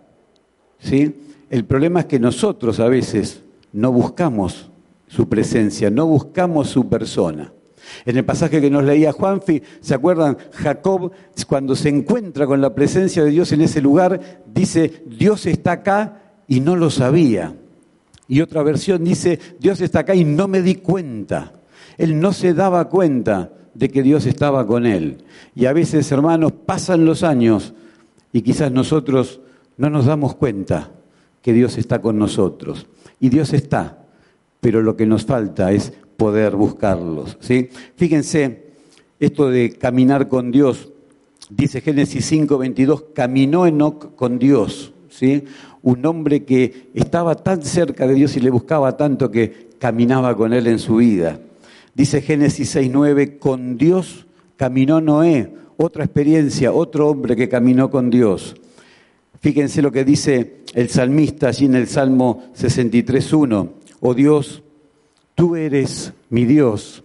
¿sí? 0.84 1.16
El 1.50 1.66
problema 1.66 2.02
es 2.02 2.06
que 2.08 2.20
nosotros 2.20 2.80
a 2.80 2.88
veces 2.88 3.42
no 3.72 3.92
buscamos 3.92 4.70
su 5.08 5.28
presencia, 5.30 5.90
no 5.90 6.06
buscamos 6.08 6.70
su 6.70 6.90
persona. 6.90 7.52
En 8.06 8.18
el 8.18 8.26
pasaje 8.26 8.62
que 8.62 8.70
nos 8.70 8.84
leía 8.84 9.12
Juanfi, 9.12 9.62
¿se 9.82 9.94
acuerdan? 9.94 10.38
Jacob, 10.52 11.12
cuando 11.48 11.76
se 11.76 11.90
encuentra 11.90 12.46
con 12.46 12.62
la 12.62 12.74
presencia 12.74 13.24
de 13.24 13.32
Dios 13.32 13.52
en 13.52 13.62
ese 13.62 13.82
lugar, 13.82 14.44
dice, 14.54 15.04
Dios 15.06 15.46
está 15.46 15.74
acá 15.74 16.22
y 16.48 16.60
no 16.60 16.76
lo 16.76 16.90
sabía. 16.90 17.56
Y 18.28 18.42
otra 18.42 18.64
versión 18.64 19.04
dice, 19.04 19.40
Dios 19.60 19.82
está 19.82 20.00
acá 20.00 20.16
y 20.16 20.24
no 20.24 20.48
me 20.48 20.62
di 20.62 20.76
cuenta. 20.76 21.54
Él 21.98 22.20
no 22.20 22.34
se 22.34 22.54
daba 22.54 22.90
cuenta 22.90 23.52
de 23.74 23.90
que 23.90 24.04
Dios 24.04 24.26
estaba 24.26 24.66
con 24.66 24.86
él. 24.86 25.24
Y 25.56 25.66
a 25.66 25.74
veces, 25.74 26.12
hermanos, 26.12 26.54
pasan 26.66 27.06
los 27.06 27.24
años 27.24 27.74
y 28.32 28.42
quizás 28.42 28.72
nosotros 28.72 29.42
no 29.78 29.90
nos 29.90 30.06
damos 30.06 30.36
cuenta 30.36 30.92
que 31.42 31.54
Dios 31.54 31.78
está 31.78 32.02
con 32.02 32.18
nosotros. 32.18 32.88
Y 33.20 33.30
Dios 33.30 33.54
está, 33.54 34.06
pero 34.60 34.82
lo 34.82 34.96
que 34.96 35.06
nos 35.06 35.26
falta 35.26 35.72
es 35.72 35.94
poder 36.18 36.56
buscarlos. 36.56 37.38
¿sí? 37.40 37.70
Fíjense, 37.96 38.74
esto 39.20 39.50
de 39.50 39.72
caminar 39.72 40.28
con 40.28 40.52
Dios, 40.52 40.92
dice 41.50 41.82
Génesis 41.82 42.26
5, 42.26 42.58
22, 42.58 43.06
caminó 43.14 43.66
Enoch 43.66 44.16
con 44.16 44.40
Dios. 44.40 44.94
¿sí? 45.10 45.44
Un 45.82 46.06
hombre 46.06 46.44
que 46.44 46.90
estaba 46.94 47.36
tan 47.36 47.62
cerca 47.64 48.08
de 48.08 48.16
Dios 48.16 48.36
y 48.38 48.40
le 48.40 48.50
buscaba 48.50 48.98
tanto 48.98 49.32
que 49.32 49.70
caminaba 49.80 50.36
con 50.36 50.54
él 50.54 50.68
en 50.68 50.80
su 50.80 50.98
vida. 50.98 51.40
Dice 51.94 52.22
Génesis 52.22 52.70
6, 52.70 52.90
9, 52.92 53.38
con 53.38 53.78
Dios 53.78 54.26
caminó 54.56 55.02
Noé, 55.02 55.54
otra 55.78 56.06
experiencia, 56.06 56.72
otro 56.72 57.10
hombre 57.10 57.36
que 57.36 57.50
caminó 57.50 57.90
con 57.90 58.10
Dios. 58.10 58.56
Fíjense 59.40 59.82
lo 59.82 59.92
que 59.92 60.06
dice 60.06 60.64
el 60.74 60.90
salmista 60.90 61.50
allí 61.50 61.66
en 61.66 61.76
el 61.76 61.88
Salmo 61.88 62.44
63.1. 62.58 63.70
Oh 64.00 64.14
Dios, 64.14 64.64
tú 65.36 65.56
eres 65.56 66.14
mi 66.30 66.46
Dios. 66.46 67.04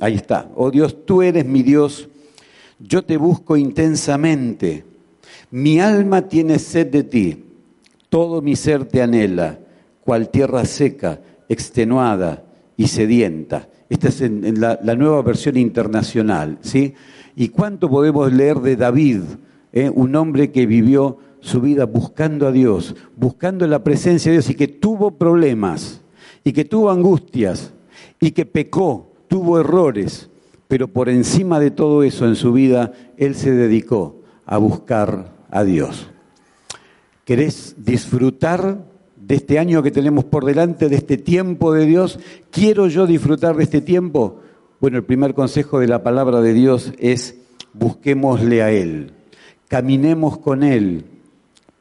Ahí 0.00 0.14
está. 0.14 0.50
Oh 0.54 0.70
Dios, 0.70 1.04
tú 1.04 1.22
eres 1.22 1.44
mi 1.44 1.62
Dios. 1.62 2.08
Yo 2.78 3.04
te 3.04 3.16
busco 3.16 3.56
intensamente. 3.56 4.84
Mi 5.50 5.80
alma 5.80 6.22
tiene 6.22 6.58
sed 6.58 6.88
de 6.88 7.04
ti. 7.04 7.44
Todo 8.08 8.40
mi 8.40 8.56
ser 8.56 8.84
te 8.84 9.02
anhela, 9.02 9.58
cual 10.04 10.30
tierra 10.30 10.64
seca, 10.64 11.20
extenuada 11.48 12.44
y 12.76 12.88
sedienta. 12.88 13.68
Esta 13.90 14.08
es 14.08 14.20
en, 14.20 14.60
la, 14.60 14.78
nueva 14.96 15.22
versión 15.22 15.56
internacional, 15.56 16.58
¿sí? 16.60 16.94
¿Y 17.36 17.48
cuánto 17.48 17.88
podemos 17.88 18.32
leer 18.32 18.60
de 18.60 18.76
David? 18.76 19.22
¿eh? 19.72 19.90
un 19.94 20.14
hombre 20.16 20.50
que 20.50 20.66
vivió 20.66 21.18
su 21.40 21.60
vida 21.60 21.84
buscando 21.84 22.46
a 22.46 22.52
Dios, 22.52 22.96
buscando 23.16 23.66
la 23.66 23.84
presencia 23.84 24.30
de 24.30 24.38
Dios 24.38 24.50
y 24.50 24.54
que 24.54 24.68
tuvo 24.68 25.12
problemas 25.12 26.00
y 26.48 26.52
que 26.54 26.64
tuvo 26.64 26.90
angustias 26.90 27.74
y 28.18 28.30
que 28.30 28.46
pecó, 28.46 29.12
tuvo 29.28 29.60
errores, 29.60 30.30
pero 30.66 30.88
por 30.88 31.10
encima 31.10 31.60
de 31.60 31.70
todo 31.70 32.02
eso 32.02 32.26
en 32.26 32.36
su 32.36 32.54
vida, 32.54 32.94
él 33.18 33.34
se 33.34 33.50
dedicó 33.50 34.22
a 34.46 34.56
buscar 34.56 35.34
a 35.50 35.62
Dios. 35.64 36.08
¿Querés 37.26 37.76
disfrutar 37.76 38.82
de 39.14 39.34
este 39.34 39.58
año 39.58 39.82
que 39.82 39.90
tenemos 39.90 40.24
por 40.24 40.46
delante, 40.46 40.88
de 40.88 40.96
este 40.96 41.18
tiempo 41.18 41.74
de 41.74 41.84
Dios? 41.84 42.18
¿Quiero 42.50 42.86
yo 42.86 43.06
disfrutar 43.06 43.54
de 43.54 43.64
este 43.64 43.82
tiempo? 43.82 44.40
Bueno, 44.80 44.96
el 44.96 45.04
primer 45.04 45.34
consejo 45.34 45.80
de 45.80 45.88
la 45.88 46.02
palabra 46.02 46.40
de 46.40 46.54
Dios 46.54 46.94
es 46.98 47.36
busquémosle 47.74 48.62
a 48.62 48.70
Él 48.70 49.12
caminemos 49.68 50.38
con 50.38 50.62
Él, 50.62 51.04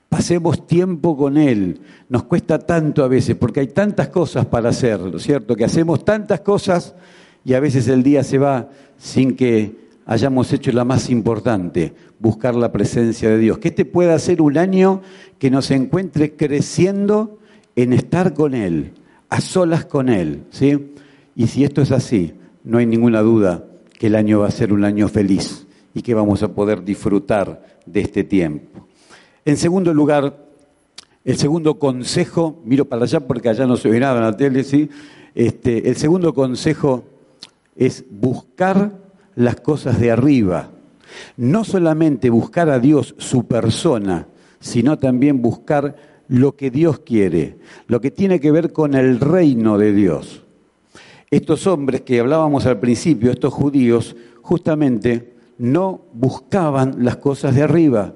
pasemos 0.09 0.65
tiempo 0.67 1.17
con 1.17 1.37
Él. 1.37 1.81
Nos 2.09 2.23
cuesta 2.23 2.59
tanto 2.59 3.03
a 3.03 3.07
veces, 3.07 3.35
porque 3.35 3.61
hay 3.61 3.67
tantas 3.67 4.09
cosas 4.09 4.45
para 4.45 4.69
hacer, 4.69 4.99
¿no 4.99 5.17
es 5.17 5.23
cierto? 5.23 5.55
Que 5.55 5.65
hacemos 5.65 6.05
tantas 6.05 6.41
cosas 6.41 6.95
y 7.43 7.53
a 7.53 7.59
veces 7.59 7.87
el 7.87 8.03
día 8.03 8.23
se 8.23 8.37
va 8.37 8.69
sin 8.97 9.35
que 9.35 9.87
hayamos 10.05 10.51
hecho 10.53 10.71
la 10.71 10.85
más 10.85 11.09
importante, 11.09 11.93
buscar 12.19 12.55
la 12.55 12.71
presencia 12.71 13.29
de 13.29 13.37
Dios. 13.37 13.59
Que 13.59 13.69
este 13.69 13.85
pueda 13.85 14.17
ser 14.19 14.41
un 14.41 14.57
año 14.57 15.01
que 15.37 15.51
nos 15.51 15.69
encuentre 15.71 16.35
creciendo 16.35 17.39
en 17.75 17.93
estar 17.93 18.33
con 18.33 18.53
Él, 18.53 18.93
a 19.29 19.41
solas 19.41 19.85
con 19.85 20.09
Él, 20.09 20.43
¿sí? 20.49 20.93
Y 21.35 21.47
si 21.47 21.63
esto 21.63 21.81
es 21.81 21.91
así, 21.91 22.33
no 22.63 22.79
hay 22.79 22.85
ninguna 22.85 23.21
duda 23.21 23.65
que 23.99 24.07
el 24.07 24.15
año 24.15 24.39
va 24.39 24.47
a 24.47 24.51
ser 24.51 24.73
un 24.73 24.83
año 24.83 25.07
feliz 25.07 25.67
y 25.93 26.01
que 26.01 26.13
vamos 26.13 26.41
a 26.41 26.53
poder 26.53 26.83
disfrutar 26.83 27.63
de 27.85 28.01
este 28.01 28.23
tiempo. 28.23 28.86
En 29.47 29.55
segundo 29.55 29.93
lugar, 29.93 30.45
el 31.23 31.37
segundo 31.37 31.79
consejo, 31.79 32.61
miro 32.65 32.83
para 32.83 33.03
allá 33.03 33.21
porque 33.21 33.47
allá 33.47 33.65
no 33.65 33.77
se 33.77 33.89
ve 33.89 33.97
nada 33.97 34.17
en 34.17 34.25
la 34.25 34.35
tele, 34.35 34.61
¿sí? 34.65 34.89
Este, 35.33 35.87
el 35.87 35.95
segundo 35.95 36.33
consejo 36.33 37.05
es 37.73 38.03
buscar 38.11 38.91
las 39.35 39.55
cosas 39.61 40.01
de 40.01 40.11
arriba. 40.11 40.69
No 41.37 41.63
solamente 41.63 42.29
buscar 42.29 42.69
a 42.69 42.79
Dios, 42.79 43.15
su 43.19 43.47
persona, 43.47 44.27
sino 44.59 44.99
también 44.99 45.41
buscar 45.41 45.95
lo 46.27 46.57
que 46.57 46.69
Dios 46.69 46.99
quiere, 46.99 47.57
lo 47.87 48.01
que 48.01 48.11
tiene 48.11 48.41
que 48.41 48.51
ver 48.51 48.73
con 48.73 48.95
el 48.95 49.17
reino 49.17 49.77
de 49.77 49.93
Dios. 49.93 50.43
Estos 51.31 51.67
hombres 51.67 52.01
que 52.01 52.19
hablábamos 52.19 52.65
al 52.65 52.81
principio, 52.81 53.31
estos 53.31 53.53
judíos, 53.53 54.17
justamente 54.41 55.35
no 55.57 56.01
buscaban 56.11 56.97
las 56.99 57.15
cosas 57.15 57.55
de 57.55 57.63
arriba, 57.63 58.13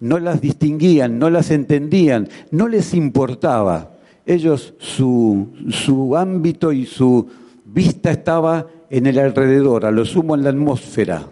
no 0.00 0.18
las 0.18 0.40
distinguían, 0.40 1.18
no 1.18 1.30
las 1.30 1.50
entendían, 1.50 2.28
no 2.50 2.68
les 2.68 2.94
importaba. 2.94 3.92
Ellos, 4.26 4.74
su, 4.78 5.48
su 5.70 6.16
ámbito 6.16 6.72
y 6.72 6.86
su 6.86 7.28
vista 7.64 8.10
estaba 8.10 8.66
en 8.90 9.06
el 9.06 9.18
alrededor, 9.18 9.86
a 9.86 9.90
lo 9.90 10.04
sumo 10.04 10.34
en 10.34 10.44
la 10.44 10.50
atmósfera, 10.50 11.26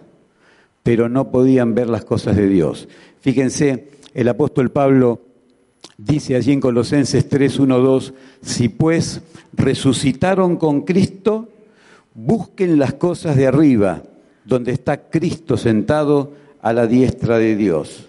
pero 0.83 1.09
no 1.09 1.29
podían 1.31 1.75
ver 1.75 1.89
las 1.89 2.05
cosas 2.05 2.35
de 2.35 2.47
Dios. 2.47 2.87
Fíjense, 3.19 3.89
el 4.13 4.27
apóstol 4.27 4.71
Pablo 4.71 5.21
dice 5.97 6.35
allí 6.35 6.53
en 6.53 6.61
Colosenses 6.61 7.27
3, 7.27 7.59
1, 7.59 7.79
2, 7.79 8.13
si 8.41 8.69
pues 8.69 9.21
resucitaron 9.53 10.55
con 10.55 10.81
Cristo, 10.81 11.49
busquen 12.13 12.79
las 12.79 12.93
cosas 12.93 13.35
de 13.35 13.47
arriba, 13.47 14.03
donde 14.45 14.71
está 14.71 15.09
Cristo 15.09 15.57
sentado 15.57 16.33
a 16.61 16.73
la 16.73 16.87
diestra 16.87 17.37
de 17.37 17.55
Dios. 17.55 18.08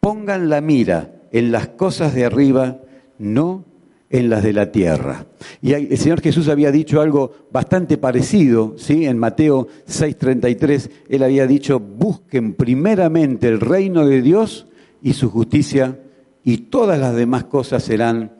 Pongan 0.00 0.48
la 0.48 0.60
mira 0.60 1.12
en 1.32 1.52
las 1.52 1.68
cosas 1.68 2.14
de 2.14 2.24
arriba, 2.24 2.78
no 3.18 3.64
en 4.10 4.30
las 4.30 4.42
de 4.42 4.52
la 4.52 4.72
tierra. 4.72 5.26
Y 5.60 5.72
el 5.72 5.98
Señor 5.98 6.20
Jesús 6.20 6.48
había 6.48 6.72
dicho 6.72 7.00
algo 7.00 7.32
bastante 7.50 7.98
parecido, 7.98 8.74
¿sí? 8.78 9.06
En 9.06 9.18
Mateo 9.18 9.68
6:33 9.86 10.90
él 11.08 11.22
había 11.22 11.46
dicho, 11.46 11.78
"Busquen 11.78 12.54
primeramente 12.54 13.48
el 13.48 13.60
reino 13.60 14.06
de 14.06 14.22
Dios 14.22 14.66
y 15.02 15.12
su 15.12 15.30
justicia, 15.30 15.98
y 16.42 16.58
todas 16.58 16.98
las 16.98 17.14
demás 17.14 17.44
cosas 17.44 17.82
serán 17.82 18.32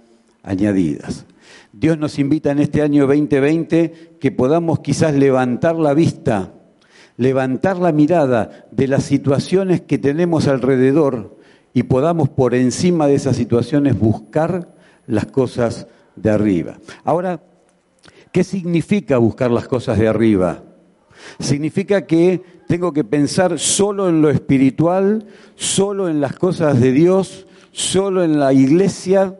añadidas." 0.42 1.26
Dios 1.72 1.98
nos 1.98 2.18
invita 2.18 2.50
en 2.50 2.60
este 2.60 2.82
año 2.82 3.06
2020 3.06 4.16
que 4.18 4.32
podamos 4.32 4.80
quizás 4.80 5.14
levantar 5.14 5.76
la 5.76 5.92
vista, 5.92 6.54
levantar 7.18 7.76
la 7.76 7.92
mirada 7.92 8.66
de 8.70 8.88
las 8.88 9.04
situaciones 9.04 9.82
que 9.82 9.98
tenemos 9.98 10.48
alrededor 10.48 11.37
y 11.78 11.84
podamos 11.84 12.28
por 12.28 12.56
encima 12.56 13.06
de 13.06 13.14
esas 13.14 13.36
situaciones 13.36 13.96
buscar 13.96 14.74
las 15.06 15.26
cosas 15.26 15.86
de 16.16 16.28
arriba. 16.28 16.76
Ahora, 17.04 17.40
¿qué 18.32 18.42
significa 18.42 19.16
buscar 19.18 19.52
las 19.52 19.68
cosas 19.68 19.96
de 19.96 20.08
arriba? 20.08 20.64
Significa 21.38 22.04
que 22.04 22.42
tengo 22.66 22.92
que 22.92 23.04
pensar 23.04 23.60
solo 23.60 24.08
en 24.08 24.20
lo 24.20 24.28
espiritual, 24.28 25.24
solo 25.54 26.08
en 26.08 26.20
las 26.20 26.34
cosas 26.34 26.80
de 26.80 26.90
Dios, 26.90 27.46
solo 27.70 28.24
en 28.24 28.40
la 28.40 28.52
iglesia 28.52 29.38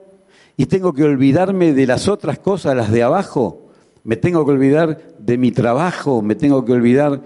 y 0.56 0.66
tengo 0.66 0.92
que 0.92 1.02
olvidarme 1.02 1.72
de 1.72 1.88
las 1.88 2.06
otras 2.06 2.38
cosas, 2.38 2.76
las 2.76 2.92
de 2.92 3.02
abajo. 3.02 3.66
Me 4.04 4.14
tengo 4.14 4.44
que 4.44 4.52
olvidar 4.52 5.16
de 5.18 5.38
mi 5.38 5.50
trabajo, 5.50 6.22
me 6.22 6.36
tengo 6.36 6.64
que 6.64 6.70
olvidar 6.70 7.20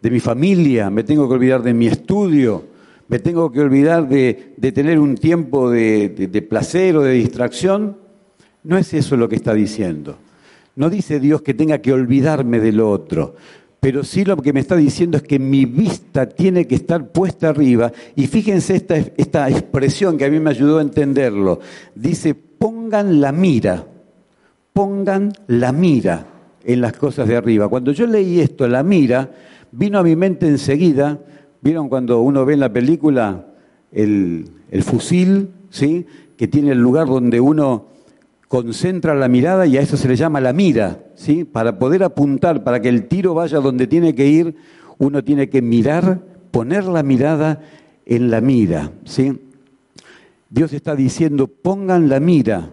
de 0.00 0.10
mi 0.10 0.20
familia, 0.20 0.88
me 0.88 1.04
tengo 1.04 1.28
que 1.28 1.34
olvidar 1.34 1.62
de 1.62 1.74
mi 1.74 1.88
estudio, 1.88 2.74
me 3.08 3.18
tengo 3.18 3.52
que 3.52 3.60
olvidar 3.60 4.08
de, 4.08 4.54
tener 4.74 4.98
un 4.98 5.14
tiempo 5.14 5.70
de, 5.70 6.46
placer 6.48 6.96
o 6.96 7.02
de 7.02 7.12
distracción. 7.12 7.96
No 8.64 8.76
es 8.78 8.92
eso 8.94 9.16
lo 9.16 9.28
que 9.28 9.36
está 9.36 9.54
diciendo. 9.54 10.16
No 10.74 10.90
dice 10.90 11.20
Dios 11.20 11.42
que 11.42 11.54
tenga 11.54 11.78
que 11.78 11.92
olvidarme 11.92 12.58
de 12.58 12.72
lo 12.72 12.90
otro, 12.90 13.36
pero 13.80 14.02
sí 14.02 14.24
lo 14.24 14.36
que 14.36 14.52
me 14.52 14.60
está 14.60 14.76
diciendo 14.76 15.16
es 15.16 15.22
que 15.22 15.38
mi 15.38 15.64
vista 15.64 16.28
tiene 16.28 16.66
que 16.66 16.74
estar 16.74 17.12
puesta 17.12 17.48
arriba. 17.48 17.92
Y 18.16 18.26
fíjense 18.26 18.74
esta, 18.74 18.96
esta 18.96 19.48
expresión 19.48 20.18
que 20.18 20.24
a 20.24 20.30
mí 20.30 20.40
me 20.40 20.50
ayudó 20.50 20.78
a 20.78 20.82
entenderlo. 20.82 21.60
Dice, 21.94 22.34
pongan 22.34 23.20
la 23.20 23.30
mira, 23.30 23.86
pongan 24.72 25.32
la 25.46 25.72
mira 25.72 26.26
en 26.64 26.80
las 26.80 26.94
cosas 26.94 27.28
de 27.28 27.36
arriba. 27.36 27.68
Cuando 27.68 27.92
yo 27.92 28.06
leí 28.06 28.40
esto, 28.40 28.66
la 28.66 28.82
mira, 28.82 29.30
vino 29.70 29.98
a 29.98 30.02
mi 30.02 30.16
mente 30.16 30.48
enseguida 30.48 31.20
¿Vieron 31.60 31.88
cuando 31.88 32.20
uno 32.20 32.44
ve 32.44 32.54
en 32.54 32.60
la 32.60 32.72
película 32.72 33.46
el, 33.92 34.50
fusil, 34.82 35.48
¿sí? 35.70 36.06
que 36.36 36.48
tiene 36.48 36.72
el 36.72 36.78
lugar 36.78 37.06
donde 37.06 37.40
uno 37.40 37.86
concentra 38.48 39.14
la 39.14 39.28
mirada 39.28 39.66
y 39.66 39.76
a 39.76 39.80
eso 39.80 39.96
se 39.96 40.08
le 40.08 40.16
llama 40.16 40.40
la 40.40 40.52
mira, 40.52 41.00
¿sí? 41.14 41.44
Para 41.44 41.78
poder 41.78 42.04
apuntar, 42.04 42.62
para 42.62 42.80
que 42.80 42.88
el 42.88 43.08
tiro 43.08 43.34
vaya 43.34 43.58
donde 43.58 43.86
tiene 43.86 44.14
que 44.14 44.26
ir, 44.26 44.54
uno 44.98 45.24
tiene 45.24 45.48
que 45.48 45.62
mirar, 45.62 46.20
poner 46.50 46.84
la 46.84 47.02
mirada 47.02 47.62
en 48.04 48.30
la 48.30 48.40
mira, 48.40 48.92
¿sí? 49.04 49.40
Dios 50.48 50.72
está 50.72 50.94
diciendo, 50.94 51.48
pongan 51.48 52.08
la 52.08 52.20
mira 52.20 52.70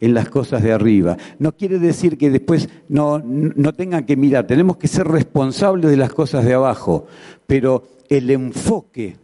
en 0.00 0.12
las 0.12 0.28
cosas 0.28 0.62
de 0.62 0.72
arriba. 0.72 1.16
No 1.38 1.52
quiere 1.52 1.78
decir 1.78 2.18
que 2.18 2.28
después 2.28 2.68
no, 2.88 3.20
no 3.24 3.72
tengan 3.72 4.04
que 4.04 4.16
mirar, 4.16 4.46
tenemos 4.46 4.76
que 4.76 4.88
ser 4.88 5.08
responsables 5.08 5.90
de 5.90 5.96
las 5.96 6.12
cosas 6.12 6.44
de 6.44 6.52
abajo, 6.52 7.06
pero 7.46 7.84
el 8.08 8.30
enfoque 8.30 9.16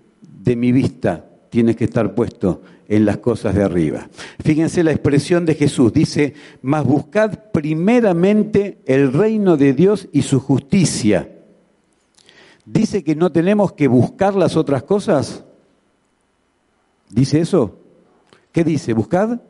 de 0.42 0.56
mi 0.56 0.72
vista 0.72 1.26
tiene 1.50 1.74
que 1.74 1.84
estar 1.84 2.14
puesto 2.14 2.62
en 2.88 3.04
las 3.04 3.18
cosas 3.18 3.54
de 3.54 3.62
arriba. 3.62 4.08
Fíjense 4.42 4.82
la 4.82 4.90
expresión 4.90 5.46
de 5.46 5.54
Jesús, 5.54 5.92
dice, 5.92 6.34
mas 6.62 6.84
buscad 6.84 7.50
primeramente 7.52 8.78
el 8.86 9.12
reino 9.12 9.56
de 9.56 9.72
Dios 9.72 10.08
y 10.12 10.22
su 10.22 10.40
justicia. 10.40 11.30
Dice 12.64 13.04
que 13.04 13.14
no 13.14 13.30
tenemos 13.32 13.72
que 13.72 13.88
buscar 13.88 14.34
las 14.34 14.56
otras 14.56 14.82
cosas. 14.82 15.44
¿Dice 17.10 17.40
eso? 17.40 17.78
¿Qué 18.52 18.64
dice? 18.64 18.92
Buscad 18.92 19.40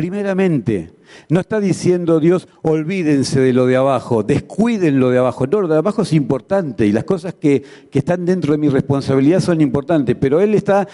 primeramente. 0.00 0.92
No 1.28 1.40
está 1.40 1.60
diciendo 1.60 2.20
Dios, 2.20 2.48
olvídense 2.62 3.38
de 3.38 3.52
lo 3.52 3.66
de 3.66 3.76
abajo, 3.76 4.22
descuiden 4.22 4.98
lo 4.98 5.10
de 5.10 5.18
abajo. 5.18 5.46
No, 5.46 5.60
lo 5.60 5.68
de 5.68 5.76
abajo 5.76 6.00
es 6.00 6.14
importante 6.14 6.86
y 6.86 6.92
las 6.92 7.04
cosas 7.04 7.34
que, 7.34 7.62
que 7.90 7.98
están 7.98 8.24
dentro 8.24 8.52
de 8.52 8.58
mi 8.58 8.70
responsabilidad 8.70 9.40
son 9.40 9.60
importantes, 9.60 10.16
pero 10.18 10.40
Él 10.40 10.54
está, 10.54 10.88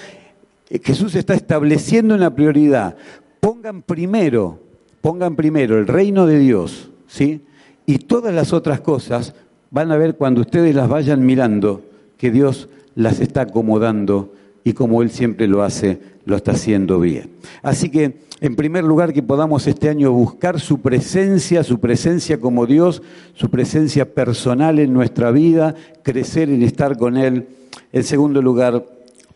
eh, 0.68 0.80
Jesús 0.82 1.14
está 1.14 1.34
estableciendo 1.34 2.16
una 2.16 2.34
prioridad. 2.34 2.96
Pongan 3.38 3.82
primero, 3.82 4.58
pongan 5.02 5.36
primero 5.36 5.78
el 5.78 5.86
reino 5.86 6.26
de 6.26 6.40
Dios, 6.40 6.90
¿sí? 7.06 7.42
Y 7.86 7.98
todas 7.98 8.34
las 8.34 8.52
otras 8.52 8.80
cosas 8.80 9.36
van 9.70 9.92
a 9.92 9.96
ver 9.96 10.16
cuando 10.16 10.40
ustedes 10.40 10.74
las 10.74 10.88
vayan 10.88 11.24
mirando 11.24 11.84
que 12.18 12.32
Dios 12.32 12.68
las 12.96 13.20
está 13.20 13.42
acomodando 13.42 14.32
y 14.64 14.72
como 14.72 15.00
Él 15.00 15.10
siempre 15.10 15.46
lo 15.46 15.62
hace, 15.62 16.00
lo 16.26 16.36
está 16.36 16.52
haciendo 16.52 17.00
bien. 17.00 17.30
Así 17.62 17.88
que, 17.88 18.18
en 18.40 18.56
primer 18.56 18.84
lugar, 18.84 19.12
que 19.14 19.22
podamos 19.22 19.66
este 19.66 19.88
año 19.88 20.12
buscar 20.12 20.60
su 20.60 20.80
presencia, 20.80 21.62
su 21.62 21.78
presencia 21.78 22.38
como 22.38 22.66
Dios, 22.66 23.00
su 23.32 23.48
presencia 23.48 24.12
personal 24.12 24.78
en 24.78 24.92
nuestra 24.92 25.30
vida, 25.30 25.74
crecer 26.02 26.50
en 26.50 26.62
estar 26.62 26.98
con 26.98 27.16
Él. 27.16 27.46
En 27.92 28.02
segundo 28.02 28.42
lugar, 28.42 28.84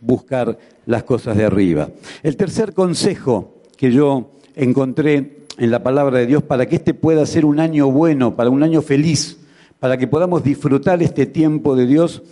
buscar 0.00 0.58
las 0.84 1.04
cosas 1.04 1.36
de 1.36 1.44
arriba. 1.44 1.88
El 2.22 2.36
tercer 2.36 2.74
consejo 2.74 3.54
que 3.76 3.92
yo 3.92 4.32
encontré 4.56 5.46
en 5.58 5.70
la 5.70 5.82
palabra 5.82 6.18
de 6.18 6.26
Dios 6.26 6.42
para 6.42 6.66
que 6.66 6.76
este 6.76 6.92
pueda 6.92 7.24
ser 7.24 7.44
un 7.44 7.60
año 7.60 7.90
bueno, 7.90 8.34
para 8.34 8.50
un 8.50 8.62
año 8.64 8.82
feliz, 8.82 9.38
para 9.78 9.96
que 9.96 10.08
podamos 10.08 10.42
disfrutar 10.42 11.02
este 11.02 11.24
tiempo 11.26 11.76
de 11.76 11.86
Dios, 11.86 12.22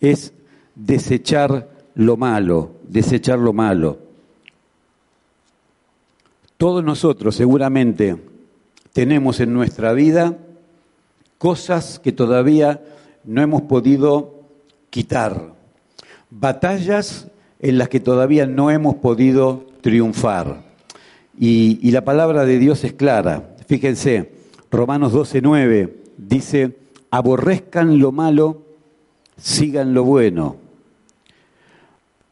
es 0.00 0.32
desechar 0.74 1.73
lo 1.94 2.16
malo, 2.16 2.72
desechar 2.88 3.38
lo 3.38 3.52
malo. 3.52 3.98
Todos 6.56 6.84
nosotros 6.84 7.34
seguramente 7.34 8.16
tenemos 8.92 9.40
en 9.40 9.52
nuestra 9.52 9.92
vida 9.92 10.38
cosas 11.38 11.98
que 11.98 12.12
todavía 12.12 12.82
no 13.24 13.42
hemos 13.42 13.62
podido 13.62 14.42
quitar, 14.90 15.54
batallas 16.30 17.28
en 17.58 17.78
las 17.78 17.88
que 17.88 18.00
todavía 18.00 18.46
no 18.46 18.70
hemos 18.70 18.96
podido 18.96 19.66
triunfar. 19.80 20.62
Y, 21.38 21.90
la 21.90 22.04
palabra 22.04 22.44
de 22.44 22.58
Dios 22.58 22.84
es 22.84 22.92
clara. 22.92 23.56
Fíjense, 23.66 24.32
Romanos 24.70 25.12
12:9 25.12 25.92
dice, 26.16 26.76
aborrezcan 27.10 27.98
lo 27.98 28.12
malo, 28.12 28.62
sigan 29.36 29.94
lo 29.94 30.04
bueno. 30.04 30.63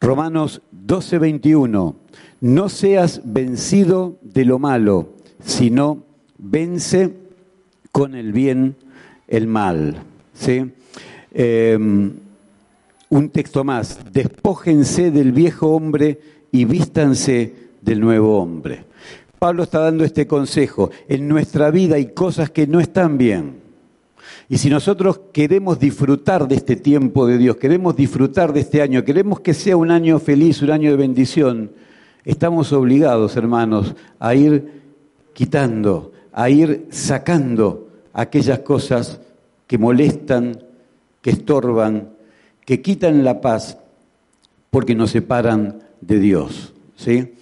Romanos 0.03 0.62
12, 0.73 1.19
21. 1.19 1.97
No 2.41 2.69
seas 2.69 3.21
vencido 3.25 4.19
de 4.21 4.45
lo 4.45 4.59
malo, 4.59 5.11
sino 5.45 6.03
vence 6.38 7.15
con 7.93 8.17
el 8.17 8.33
bien 8.33 8.75
el 9.29 9.47
mal. 9.47 10.03
¿sí? 10.35 10.73
Em, 11.31 12.12
un 13.11 13.29
texto 13.31 13.62
más, 13.62 14.01
despójense 14.12 15.12
del 15.12 15.31
viejo 15.31 15.69
hombre 15.69 16.21
y 16.51 16.65
vístanse 16.65 17.55
del 17.81 18.01
nuevo 18.01 18.43
hombre. 18.43 18.85
Pablo 19.38 19.62
está 19.62 19.79
dando 19.79 20.03
este 20.03 20.27
consejo. 20.27 20.91
En 21.09 21.29
nuestra 21.29 21.71
vida 21.71 21.95
hay 21.95 22.07
cosas 22.07 22.51
que 22.51 22.67
no 22.67 22.81
están 22.81 23.19
bien. 23.19 23.62
Y 24.49 24.59
si 24.59 24.69
nosotros 24.69 25.21
queremos 25.33 25.79
disfrutar 25.79 26.49
de 26.49 26.57
este 26.57 26.77
tiempo 26.77 27.27
de 27.27 27.39
Dios, 27.39 27.57
queremos 27.57 27.97
disfrutar 27.97 28.53
de 28.53 28.61
este 28.61 28.83
año, 28.83 29.05
queremos 29.05 29.41
que 29.41 29.55
sea 29.55 29.77
un 29.77 29.91
año 29.91 30.19
feliz, 30.19 30.63
un 30.63 30.71
año 30.71 30.91
de 30.91 30.97
bendición, 30.97 31.73
estamos 32.25 32.73
obligados, 32.73 33.37
hermanos, 33.37 33.95
a 34.19 34.35
ir 34.35 34.83
quitando, 35.33 36.13
a 36.33 36.51
ir 36.51 36.87
sacando 36.91 37.89
aquellas 38.13 38.61
cosas 38.61 39.21
que 39.67 39.79
molestan, 39.79 40.59
que 41.21 41.31
estorban, 41.31 42.11
que 42.65 42.83
quitan 42.83 43.25
la 43.25 43.41
paz, 43.41 43.79
porque 44.71 44.95
nos 44.95 45.11
separan 45.11 45.79
de 46.01 46.19
Dios. 46.19 46.73
¿sí? 46.97 47.35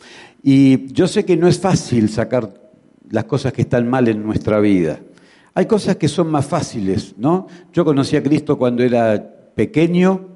Y 0.42 0.92
yo 0.92 1.08
sé 1.08 1.24
que 1.24 1.36
no 1.36 1.48
es 1.48 1.58
fácil 1.58 2.08
sacar 2.08 2.54
las 3.10 3.24
cosas 3.24 3.52
que 3.52 3.62
están 3.62 3.88
mal 3.88 4.08
en 4.08 4.22
nuestra 4.22 4.60
vida. 4.60 5.00
Hay 5.60 5.66
cosas 5.66 5.96
que 5.96 6.08
son 6.08 6.30
más 6.30 6.46
fáciles, 6.46 7.14
¿no? 7.18 7.46
Yo 7.74 7.84
conocí 7.84 8.16
a 8.16 8.22
Cristo 8.22 8.56
cuando 8.56 8.82
era 8.82 9.22
pequeño 9.54 10.28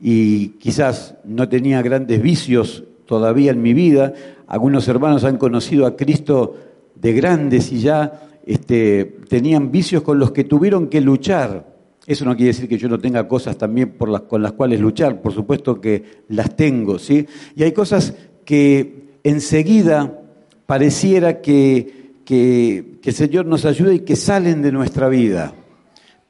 y 0.00 0.48
quizás 0.60 1.14
no 1.26 1.46
tenía 1.46 1.82
grandes 1.82 2.22
vicios 2.22 2.82
todavía 3.04 3.50
en 3.50 3.60
mi 3.60 3.74
vida. 3.74 4.14
Algunos 4.46 4.88
hermanos 4.88 5.24
han 5.24 5.36
conocido 5.36 5.84
a 5.84 5.94
Cristo 5.94 6.56
de 6.94 7.12
grandes 7.12 7.70
y 7.70 7.80
ya 7.80 8.30
este, 8.46 9.18
tenían 9.28 9.70
vicios 9.70 10.02
con 10.02 10.18
los 10.18 10.32
que 10.32 10.44
tuvieron 10.44 10.86
que 10.86 11.02
luchar. 11.02 11.66
Eso 12.06 12.24
no 12.24 12.34
quiere 12.34 12.52
decir 12.52 12.66
que 12.66 12.78
yo 12.78 12.88
no 12.88 12.98
tenga 12.98 13.28
cosas 13.28 13.58
también 13.58 13.90
por 13.90 14.08
las, 14.08 14.22
con 14.22 14.40
las 14.40 14.52
cuales 14.52 14.80
luchar, 14.80 15.20
por 15.20 15.34
supuesto 15.34 15.82
que 15.82 16.22
las 16.28 16.56
tengo, 16.56 16.98
¿sí? 16.98 17.26
Y 17.54 17.62
hay 17.62 17.72
cosas 17.72 18.14
que 18.46 19.18
enseguida 19.22 20.18
pareciera 20.64 21.42
que 21.42 22.00
que, 22.24 22.91
el 23.10 23.16
Señor 23.16 23.46
nos 23.46 23.64
ayude 23.64 23.94
y 23.96 24.00
que 24.00 24.16
salen 24.16 24.62
de 24.62 24.72
nuestra 24.72 25.08
vida. 25.08 25.54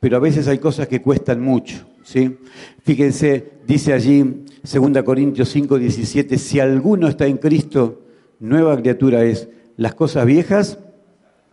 Pero 0.01 0.17
a 0.17 0.21
veces 0.21 0.49
hay 0.49 0.59
cosas 0.59 0.89
que 0.89 1.03
cuestan 1.03 1.41
mucho. 1.41 1.87
¿sí? 2.03 2.39
Fíjense, 2.83 3.53
dice 3.67 3.93
allí 3.93 4.45
2 4.63 5.03
Corintios 5.05 5.49
5, 5.51 5.79
17, 5.79 6.39
si 6.39 6.61
alguno 6.61 7.09
está 7.09 7.27
en 7.27 7.39
Cristo, 7.39 8.03
nueva 8.41 8.77
criatura 8.77 9.23
es. 9.25 9.49
Las 9.77 9.95
cosas 9.95 10.27
viejas 10.27 10.79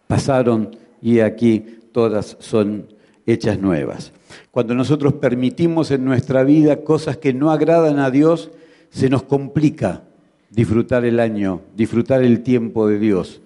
pasaron 0.08 0.76
y 1.02 1.20
aquí 1.20 1.64
todas 1.92 2.38
son 2.40 2.88
hechas 3.26 3.60
nuevas. 3.60 4.12
Cuando 4.52 4.74
nosotros 4.74 5.14
permitimos 5.14 5.92
en 5.92 6.06
nuestra 6.06 6.44
vida 6.44 6.84
cosas 6.84 7.18
que 7.18 7.34
no 7.34 7.52
agradan 7.52 8.00
a 8.00 8.12
Dios, 8.12 8.52
se 8.90 9.10
nos 9.10 9.24
complica 9.24 10.04
disfrutar 10.50 11.06
el 11.06 11.20
año, 11.20 11.62
disfrutar 11.76 12.24
el 12.24 12.42
tiempo 12.42 12.88
de 12.88 13.00
Dios 13.00 13.42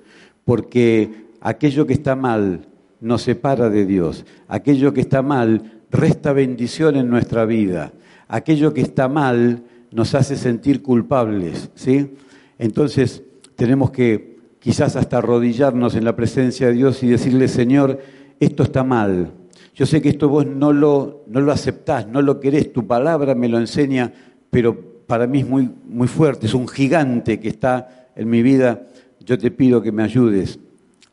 porque 0.45 1.22
aquello 1.43 1.85
que 1.85 1.93
está 1.93 2.15
mal 2.15 2.65
nos 3.01 3.21
separa 3.21 3.69
de 3.69 3.85
Dios, 3.85 4.25
aquello 4.47 4.93
que 4.93 5.01
está 5.01 5.21
mal 5.21 5.81
resta 5.91 6.31
bendición 6.31 6.95
en 6.95 7.09
nuestra 7.09 7.45
vida, 7.45 7.91
aquello 8.27 8.73
que 8.73 8.81
está 8.81 9.07
mal 9.07 9.63
nos 9.91 10.15
hace 10.15 10.37
sentir 10.37 10.81
culpables, 10.81 11.69
¿sí? 11.75 12.13
Entonces 12.57 13.23
tenemos 13.55 13.91
que 13.91 14.37
quizás 14.59 14.95
hasta 14.95 15.17
arrodillarnos 15.17 15.95
en 15.95 16.05
la 16.05 16.15
presencia 16.15 16.67
de 16.67 16.73
Dios 16.73 17.03
y 17.03 17.09
decirle, 17.09 17.49
Señor, 17.49 17.99
esto 18.39 18.63
está 18.63 18.83
mal. 18.83 19.33
Yo 19.75 19.85
sé 19.85 20.01
que 20.01 20.09
esto 20.09 20.29
vos 20.29 20.47
no 20.47 20.71
lo, 20.71 21.25
no 21.27 21.41
lo 21.41 21.51
aceptás, 21.51 22.07
no 22.07 22.21
lo 22.21 22.39
querés, 22.39 22.71
tu 22.71 22.87
palabra 22.87 23.35
me 23.35 23.49
lo 23.49 23.59
enseña, 23.59 24.13
pero 24.49 25.03
para 25.05 25.27
mí 25.27 25.41
es 25.41 25.47
muy, 25.47 25.69
muy 25.85 26.07
fuerte, 26.07 26.45
es 26.45 26.53
un 26.53 26.67
gigante 26.67 27.39
que 27.39 27.49
está 27.49 28.07
en 28.15 28.29
mi 28.29 28.41
vida 28.41 28.87
yo 29.25 29.37
te 29.37 29.51
pido 29.51 29.81
que 29.81 29.91
me 29.91 30.03
ayudes 30.03 30.59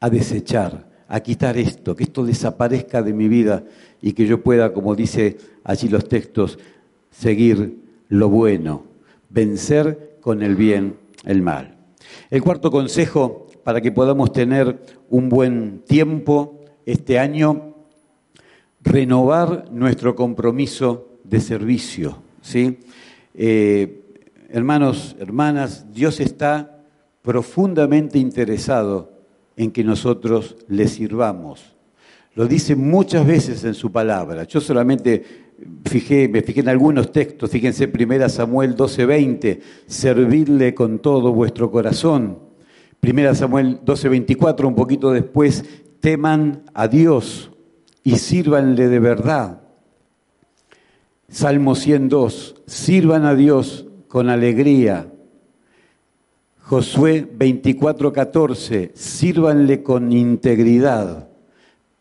a 0.01 0.11
desechar, 0.11 0.89
a 1.09 1.21
quitar 1.21 1.59
esto, 1.59 1.95
que 1.95 2.05
esto 2.05 2.25
desaparezca 2.25 3.03
de 3.03 3.13
mi 3.13 3.29
vida 3.29 3.65
y 4.01 4.13
que 4.15 4.27
yo 4.27 4.43
pueda, 4.43 4.73
como 4.73 4.97
dice 4.97 5.37
allí 5.63 5.89
los 5.89 6.09
textos, 6.09 6.59
seguir 7.11 7.79
lo 8.09 8.29
bueno, 8.29 8.85
vencer 9.29 10.19
con 10.21 10.43
el 10.43 10.57
bien 10.57 10.97
el 11.25 11.43
mal. 11.43 11.77
El 12.31 12.43
cuarto 12.43 12.71
consejo 12.71 13.47
para 13.63 13.81
que 13.81 13.93
podamos 13.93 14.33
tener 14.33 14.81
un 15.11 15.29
buen 15.29 15.81
tiempo 15.81 16.61
este 16.87 17.19
año, 17.19 17.75
renovar 18.83 19.71
nuestro 19.71 20.17
compromiso 20.17 21.19
de 21.25 21.41
servicio. 21.41 22.23
¿sí? 22.41 22.79
Eh, 23.35 24.03
hermanos, 24.49 25.15
hermanas, 25.21 25.93
Dios 25.93 26.21
está 26.21 26.83
profundamente 27.23 28.19
interesado 28.19 29.10
en 29.61 29.73
que 29.73 29.85
nosotros 29.85 30.57
le 30.68 30.88
sirvamos. 30.88 31.77
Lo 32.35 32.46
dice 32.46 32.77
muchas 32.77 33.27
veces 33.27 33.62
en 33.64 33.75
su 33.75 33.92
palabra. 33.92 34.44
Yo 34.44 34.59
solamente 34.59 35.23
fijé, 35.85 36.29
me 36.29 36.40
fijé 36.40 36.61
en 36.61 36.70
algunos 36.70 37.12
textos, 37.12 37.51
fíjense 37.51 37.87
1 37.92 38.31
Samuel 38.31 38.75
12:20, 38.75 39.61
servirle 39.87 40.73
con 40.73 40.99
todo 41.01 41.35
vuestro 41.35 41.70
corazón. 41.70 42.38
1 43.03 43.35
Samuel 43.35 43.81
12:24, 43.85 44.66
un 44.66 44.75
poquito 44.75 45.11
después, 45.12 45.62
teman 46.01 46.62
a 46.73 46.88
Dios 46.88 47.51
y 48.03 48.16
sírvanle 48.16 48.88
de 48.88 48.99
verdad. 48.99 49.61
Salmo 51.29 51.75
102, 51.75 52.62
sirvan 52.64 53.27
a 53.27 53.35
Dios 53.35 53.85
con 54.09 54.31
alegría 54.31 55.12
Josué 56.71 57.27
24:14, 57.29 58.93
sírvanle 58.95 59.83
con 59.83 60.13
integridad. 60.13 61.29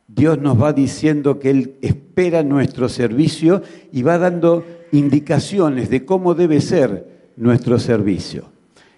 Dios 0.07 0.37
nos 0.37 0.61
va 0.61 0.73
diciendo 0.73 1.39
que 1.39 1.49
Él 1.49 1.75
espera 1.81 2.43
nuestro 2.43 2.87
servicio 2.87 3.63
y 3.91 4.03
va 4.03 4.19
dando 4.19 4.63
indicaciones 4.91 5.89
de 5.89 6.05
cómo 6.05 6.35
debe 6.35 6.61
ser 6.61 7.31
nuestro 7.35 7.79
servicio. 7.79 8.43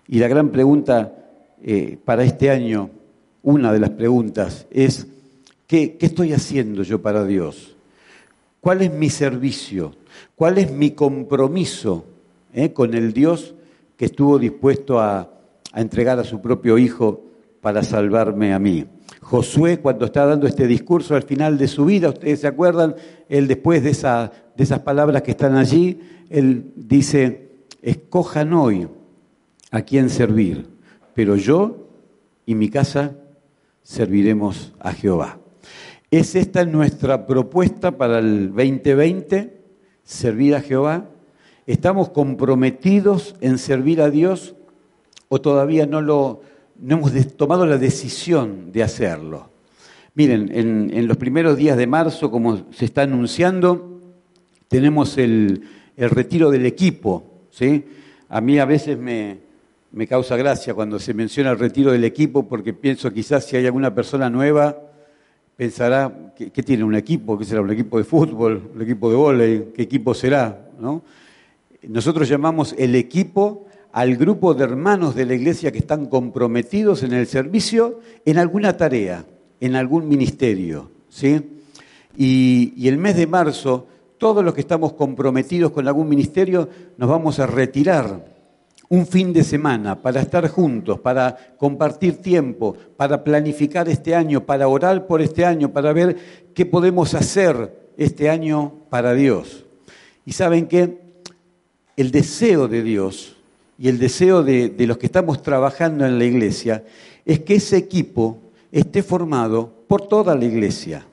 Y 0.10 0.20
la 0.20 0.28
gran 0.28 0.50
pregunta 0.50 1.16
eh, 1.64 1.98
para 2.04 2.26
este 2.26 2.50
año, 2.50 2.90
una 3.42 3.72
de 3.72 3.80
las 3.80 3.92
preguntas, 3.92 4.68
es, 4.72 5.08
¿qué, 5.68 5.98
estoy 6.02 6.34
haciendo 6.34 6.84
yo 6.84 7.02
para 7.02 7.24
Dios? 7.24 7.78
¿Cuál 8.60 8.82
es 8.82 8.92
mi 8.92 9.10
servicio? 9.10 9.96
¿Cuál 10.36 10.58
es 10.58 10.70
mi 10.70 10.92
compromiso 10.92 12.04
eh, 12.54 12.74
con 12.74 12.94
el 12.94 13.14
Dios 13.14 13.56
que 13.96 14.04
estuvo 14.04 14.38
dispuesto 14.38 15.00
a 15.00 15.38
a 15.72 15.82
entregar 15.82 16.20
a 16.20 16.24
su 16.24 16.42
propio 16.42 16.78
hijo 16.78 17.24
para 17.62 17.84
salvarme 17.84 18.54
a 18.54 18.60
mí. 18.60 18.86
Josué, 19.22 19.80
cuando 19.80 20.06
está 20.06 20.26
dando 20.26 20.48
este 20.48 20.68
discurso 20.68 21.16
al 21.16 21.24
final 21.24 21.58
de 21.58 21.68
su 21.68 21.86
vida, 21.86 22.10
ustedes 22.10 22.42
se 22.42 22.48
acuerdan, 22.48 22.96
él 23.30 23.48
después 23.48 23.84
de, 23.84 23.92
de 23.92 24.64
esas 24.64 24.80
palabras 24.80 25.22
que 25.22 25.32
están 25.32 25.56
allí, 25.56 26.00
él 26.30 26.72
dice, 26.76 27.50
escojan 27.82 28.54
hoy 28.54 28.88
a 29.70 29.82
quién 29.84 30.10
servir, 30.10 30.68
pero 31.14 31.36
yo 31.36 31.88
y 32.46 32.56
mi 32.56 32.70
casa 32.70 33.16
serviremos 33.84 34.74
a 34.80 34.92
Jehová. 34.92 35.40
¿Es 36.10 36.36
esta 36.36 36.66
nuestra 36.66 37.26
propuesta 37.26 37.98
para 37.98 38.20
el 38.20 38.50
2020? 38.50 39.62
Servir 40.04 40.56
a 40.56 40.62
Jehová. 40.62 41.10
¿Estamos 41.66 42.10
comprometidos 42.10 43.36
en 43.40 43.58
servir 43.58 44.02
a 44.02 44.10
Dios? 44.10 44.56
O 45.34 45.40
todavía 45.40 45.86
no, 45.86 46.02
lo, 46.02 46.42
no 46.78 46.98
hemos 46.98 47.14
tomado 47.38 47.66
la 47.66 47.78
decisión 47.78 48.74
de 48.74 48.84
hacerlo. 48.84 49.50
Miren, 50.14 50.52
en, 50.54 51.08
los 51.08 51.16
primeros 51.16 51.56
días 51.56 51.78
de 51.78 51.88
marzo, 51.88 52.30
como 52.30 52.70
se 52.74 52.84
está 52.84 53.04
anunciando, 53.04 54.02
tenemos 54.68 55.18
el, 55.18 55.64
retiro 55.96 56.52
del 56.52 56.66
equipo. 56.66 57.24
¿sí? 57.50 57.86
A 58.28 58.42
mí 58.42 58.60
a 58.60 58.66
veces 58.66 58.98
me, 58.98 59.40
causa 60.06 60.36
gracia 60.36 60.74
cuando 60.74 61.00
se 61.00 61.14
menciona 61.14 61.52
el 61.52 61.60
retiro 61.60 61.94
del 61.94 62.04
equipo 62.04 62.46
porque 62.46 62.74
pienso 62.74 63.10
quizás 63.14 63.46
si 63.46 63.56
hay 63.56 63.66
alguna 63.66 63.96
persona 63.96 64.30
nueva 64.30 64.78
pensará, 65.56 66.34
¿qué, 66.36 66.62
tiene 66.62 66.84
un 66.84 66.96
equipo? 66.96 67.38
¿Qué 67.38 67.46
será? 67.46 67.62
¿Un 67.62 67.72
equipo 67.72 67.98
de 68.00 68.04
fútbol? 68.04 68.70
¿Un 68.76 68.82
equipo 68.82 69.10
de 69.10 69.16
vóley? 69.16 69.72
¿Qué 69.74 69.84
equipo 69.84 70.14
será? 70.14 70.72
¿No? 70.78 71.04
Nosotros 71.88 72.28
llamamos 72.28 72.76
el 72.78 72.96
equipo 72.96 73.68
al 73.94 74.16
grupo 74.16 74.54
de 74.54 74.64
hermanos 74.64 75.16
de 75.16 75.26
la 75.26 75.34
iglesia 75.34 75.72
que 75.72 75.80
están 75.80 76.06
comprometidos 76.06 77.04
en 77.04 77.14
el 77.14 77.28
servicio 77.28 78.00
en 78.26 78.38
alguna 78.38 78.78
tarea, 78.78 79.26
en 79.60 79.76
algún 79.76 80.08
ministerio. 80.08 80.90
¿sí? 81.10 81.42
Y, 82.18 82.88
el 82.88 82.98
mes 82.98 83.16
de 83.18 83.28
marzo, 83.28 83.88
todos 84.18 84.44
los 84.44 84.54
que 84.54 84.62
estamos 84.62 84.94
comprometidos 84.94 85.72
con 85.72 85.88
algún 85.88 86.08
ministerio, 86.08 86.70
nos 86.98 87.10
vamos 87.10 87.40
a 87.40 87.48
retirar 87.48 88.32
un 88.90 89.08
fin 89.08 89.32
de 89.32 89.44
semana 89.44 90.02
para 90.02 90.22
estar 90.22 90.48
juntos, 90.50 91.00
para 91.00 91.56
compartir 91.58 92.18
tiempo, 92.18 92.76
para 92.98 93.24
planificar 93.24 93.88
este 93.88 94.16
año, 94.16 94.46
para 94.46 94.68
orar 94.68 95.08
por 95.08 95.22
este 95.22 95.46
año, 95.46 95.72
para 95.72 95.94
ver 95.94 96.18
qué 96.54 96.66
podemos 96.66 97.14
hacer 97.14 97.92
este 97.98 98.30
año 98.30 98.74
para 98.90 99.14
Dios. 99.14 99.66
Y 100.26 100.34
saben 100.34 100.68
qué, 100.68 101.00
el 101.96 102.12
deseo 102.12 102.68
de 102.68 102.84
Dios 102.84 103.38
y 103.82 103.88
el 103.88 103.98
deseo 103.98 104.44
de, 104.44 104.76
los 104.86 105.00
que 105.00 105.08
estamos 105.08 105.42
trabajando 105.42 106.06
en 106.06 106.20
la 106.20 106.26
iglesia 106.26 106.84
es 107.26 107.40
que 107.40 107.56
ese 107.56 107.78
equipo 107.78 108.38
esté 108.72 109.02
formado 109.02 109.74
por 109.88 110.04
toda 110.08 110.36
la 110.36 110.46
iglesia. 110.46 111.04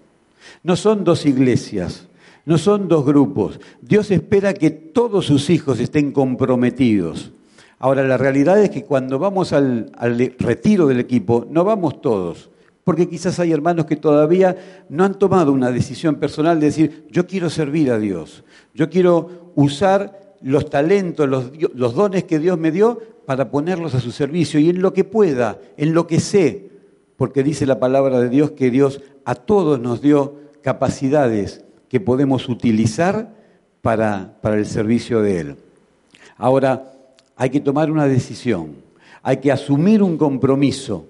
No 0.63 0.77
son 0.77 1.03
dos 1.03 1.25
iglesias, 1.25 2.07
no 2.45 2.59
son 2.59 2.87
dos 2.87 3.07
grupos. 3.07 3.59
Dios 3.81 4.11
espera 4.11 4.53
que 4.53 4.69
todos 4.69 5.25
sus 5.25 5.49
hijos 5.49 5.81
estén 5.81 6.13
comprometidos. 6.13 7.33
Ahora, 7.79 8.03
la 8.03 8.19
realidad 8.19 8.63
es 8.63 8.69
que 8.69 8.85
cuando 8.85 9.19
vamos 9.19 9.55
al, 9.55 9.91
retiro 10.39 10.89
del 10.89 11.01
equipo, 11.01 11.47
no 11.49 11.65
vamos 11.65 12.03
todos, 12.03 12.51
porque 12.85 13.09
quizás 13.09 13.41
hay 13.41 13.51
hermanos 13.51 13.87
que 13.87 13.97
todavía 13.97 14.85
no 14.91 15.05
han 15.05 15.19
tomado 15.19 15.53
una 15.53 15.71
decisión 15.71 16.17
personal 16.17 16.61
de 16.61 16.67
decir, 16.67 17.07
yo 17.11 17.27
quiero 17.27 17.49
servir 17.49 17.91
a 17.91 17.99
Dios, 17.99 18.45
yo 18.75 18.91
quiero 18.91 19.53
usar 19.55 20.28
los 20.43 20.71
talentos, 20.71 21.29
los, 21.29 21.51
los 21.75 21.95
dones 21.95 22.25
que 22.25 22.39
Dios 22.39 22.59
me 22.59 22.71
dio 22.71 23.01
para 23.27 23.51
ponerlos 23.51 23.95
a 23.95 24.01
su 24.01 24.11
servicio 24.11 24.59
y 24.61 24.71
en 24.71 24.81
lo 24.81 24.93
que 24.93 25.05
pueda, 25.05 25.59
en 25.77 25.93
lo 25.93 26.07
que 26.07 26.21
sé, 26.21 26.71
porque 27.17 27.43
dice 27.43 27.67
la 27.67 27.79
palabra 27.79 28.21
de 28.21 28.29
Dios 28.29 28.53
que 28.53 28.71
Dios 28.71 29.01
a 29.25 29.35
todos 29.35 29.81
nos 29.81 30.01
dio 30.01 30.37
capacidades 30.63 31.65
que 31.89 32.01
podemos 32.01 32.49
utilizar 32.49 33.35
para, 33.83 34.39
para 34.41 34.57
el 34.57 34.67
servicio 34.67 35.21
de 35.21 35.41
Él. 35.41 35.57
Ahora, 36.37 36.93
hay 37.37 37.51
que 37.51 37.61
tomar 37.61 37.91
una 37.91 38.07
decisión, 38.07 38.77
hay 39.23 39.39
que 39.39 39.53
asumir 39.53 40.03
un 40.03 40.17
compromiso 40.17 41.07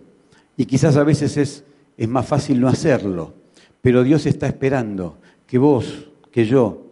y 0.57 0.65
quizás 0.65 0.97
a 0.97 1.05
veces 1.05 1.37
es, 1.37 1.65
es 1.97 2.09
más 2.09 2.27
fácil 2.27 2.61
no 2.61 2.69
hacerlo, 2.69 3.35
pero 3.81 4.03
Dios 4.03 4.27
está 4.27 4.47
esperando 4.47 5.19
que 5.47 5.59
vos, 5.59 6.11
que 6.33 6.47
yo, 6.47 6.88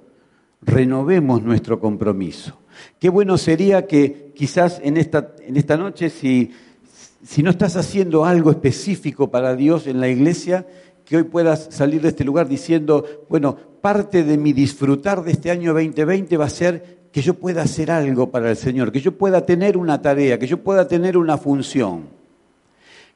renovemos 0.66 1.42
nuestro 1.42 1.80
compromiso. 1.80 2.58
Qué 2.98 3.08
bueno 3.08 3.38
sería 3.38 3.86
que 3.86 4.32
quizás 4.34 4.80
en 4.82 4.96
esta, 4.96 5.34
en 5.40 5.56
esta 5.56 5.76
noche, 5.76 6.10
si, 6.10 6.50
si 7.24 7.42
no 7.42 7.50
estás 7.50 7.76
haciendo 7.76 8.24
algo 8.26 8.50
específico 8.50 9.30
para 9.30 9.54
Dios 9.54 9.86
en 9.86 10.00
la 10.00 10.08
iglesia, 10.08 10.66
que 11.04 11.16
hoy 11.16 11.22
puedas 11.22 11.68
salir 11.70 12.02
de 12.02 12.08
este 12.08 12.24
lugar 12.24 12.48
diciendo, 12.48 13.04
bueno, 13.30 13.56
parte 13.80 14.24
de 14.24 14.36
mi 14.36 14.52
disfrutar 14.52 15.22
de 15.22 15.32
este 15.32 15.52
año 15.52 15.72
2020 15.72 16.36
va 16.36 16.46
a 16.46 16.50
ser 16.50 16.96
que 17.12 17.22
yo 17.22 17.34
pueda 17.34 17.62
hacer 17.62 17.90
algo 17.90 18.30
para 18.30 18.50
el 18.50 18.56
Señor, 18.56 18.90
que 18.90 19.00
yo 19.00 19.16
pueda 19.16 19.46
tener 19.46 19.76
una 19.76 20.02
tarea, 20.02 20.38
que 20.38 20.48
yo 20.48 20.58
pueda 20.58 20.88
tener 20.88 21.16
una 21.16 21.38
función. 21.38 22.08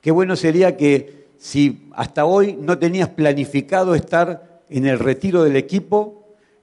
Qué 0.00 0.12
bueno 0.12 0.36
sería 0.36 0.76
que 0.76 1.26
si 1.36 1.88
hasta 1.92 2.24
hoy 2.24 2.56
no 2.58 2.78
tenías 2.78 3.08
planificado 3.08 3.94
estar 3.94 4.62
en 4.70 4.86
el 4.86 4.98
retiro 4.98 5.42
del 5.42 5.56
equipo, 5.56 6.19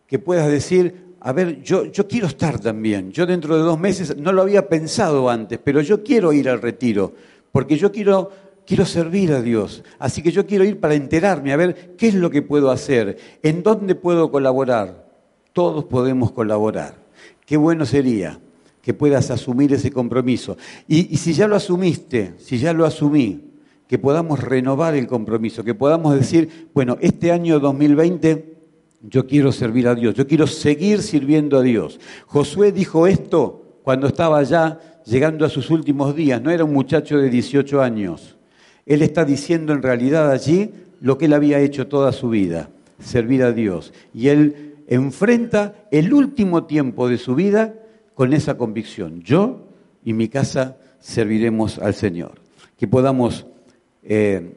que 0.08 0.20
puedas 0.20 0.48
decir, 0.50 1.08
a 1.20 1.34
ver, 1.34 1.62
yo, 1.62 1.86
yo 1.86 2.08
quiero 2.08 2.28
estar 2.28 2.60
también. 2.60 3.12
Yo 3.12 3.26
dentro 3.26 3.58
de 3.58 3.64
dos 3.64 3.80
meses 3.80 4.16
no 4.18 4.32
lo 4.32 4.42
había 4.42 4.70
pensado 4.70 5.30
antes, 5.30 5.60
pero 5.64 5.82
yo 5.82 6.04
quiero 6.04 6.32
ir 6.34 6.50
al 6.50 6.62
retiro, 6.62 7.14
porque 7.52 7.78
yo 7.78 7.92
quiero, 7.92 8.32
quiero 8.66 8.86
servir 8.86 9.34
a 9.34 9.42
Dios. 9.42 9.84
Así 10.00 10.22
que 10.22 10.32
yo 10.32 10.46
quiero 10.46 10.64
ir 10.64 10.80
para 10.80 10.96
enterarme, 10.96 11.54
a 11.54 11.58
ver 11.58 11.96
qué 11.98 12.08
es 12.08 12.14
lo 12.14 12.30
que 12.30 12.42
puedo 12.42 12.72
hacer, 12.72 13.18
en 13.44 13.64
dónde 13.64 13.96
puedo 13.96 14.32
colaborar. 14.32 15.06
Todos 15.54 15.86
podemos 15.86 16.32
colaborar. 16.32 16.96
Qué 17.46 17.58
bueno 17.58 17.86
sería 17.86 18.40
que 18.82 18.94
puedas 18.94 19.32
asumir 19.32 19.74
ese 19.74 19.92
compromiso. 19.92 20.56
Y, 20.88 21.18
si 21.18 21.34
ya 21.34 21.48
lo 21.48 21.58
asumiste, 21.58 22.36
si 22.38 22.58
ya 22.58 22.72
lo 22.72 22.86
asumí, 22.86 23.42
que 23.86 23.98
podamos 23.98 24.42
renovar 24.42 24.96
el 24.96 25.08
compromiso, 25.08 25.64
que 25.64 25.74
podamos 25.74 26.16
decir, 26.16 26.70
bueno, 26.74 26.98
este 27.02 27.34
año 27.34 27.60
2020 27.60 28.57
yo 29.02 29.28
quiero 29.28 29.52
servir 29.52 29.88
a 29.88 29.96
Dios, 29.96 30.16
yo 30.16 30.28
quiero 30.28 30.48
seguir 30.48 31.02
sirviendo 31.02 31.58
a 31.58 31.62
Dios. 31.62 32.00
Josué 32.26 32.72
dijo 32.72 33.08
esto 33.08 33.80
cuando 33.84 34.08
estaba 34.08 34.42
ya 34.44 34.80
llegando 35.06 35.46
a 35.46 35.50
sus 35.50 35.70
últimos 35.70 36.16
días, 36.16 36.42
no 36.42 36.52
era 36.52 36.64
un 36.64 36.74
muchacho 36.74 37.18
de 37.18 37.30
18 37.30 37.82
años. 37.82 38.38
Él 38.86 39.02
está 39.02 39.26
diciendo 39.26 39.74
en 39.74 39.82
realidad 39.82 40.32
allí 40.32 40.72
lo 41.00 41.18
que 41.18 41.26
él 41.26 41.34
había 41.34 41.60
hecho 41.60 41.88
toda 41.88 42.12
su 42.12 42.30
vida, 42.30 42.70
servir 43.00 43.44
a 43.44 43.52
Dios. 43.52 43.94
Y 44.14 44.30
él 44.30 44.76
enfrenta 44.88 45.76
el 45.92 46.14
último 46.14 46.66
tiempo 46.66 47.08
de 47.08 47.18
su 47.18 47.36
vida 47.36 47.76
con 48.16 48.34
esa 48.34 48.58
convicción. 48.58 49.22
Yo 49.22 49.68
y 50.04 50.14
mi 50.14 50.28
casa 50.28 50.78
serviremos 51.00 51.80
al 51.80 51.94
Señor. 51.94 52.42
Que 52.78 52.88
podamos 52.88 53.46
eh, 54.04 54.54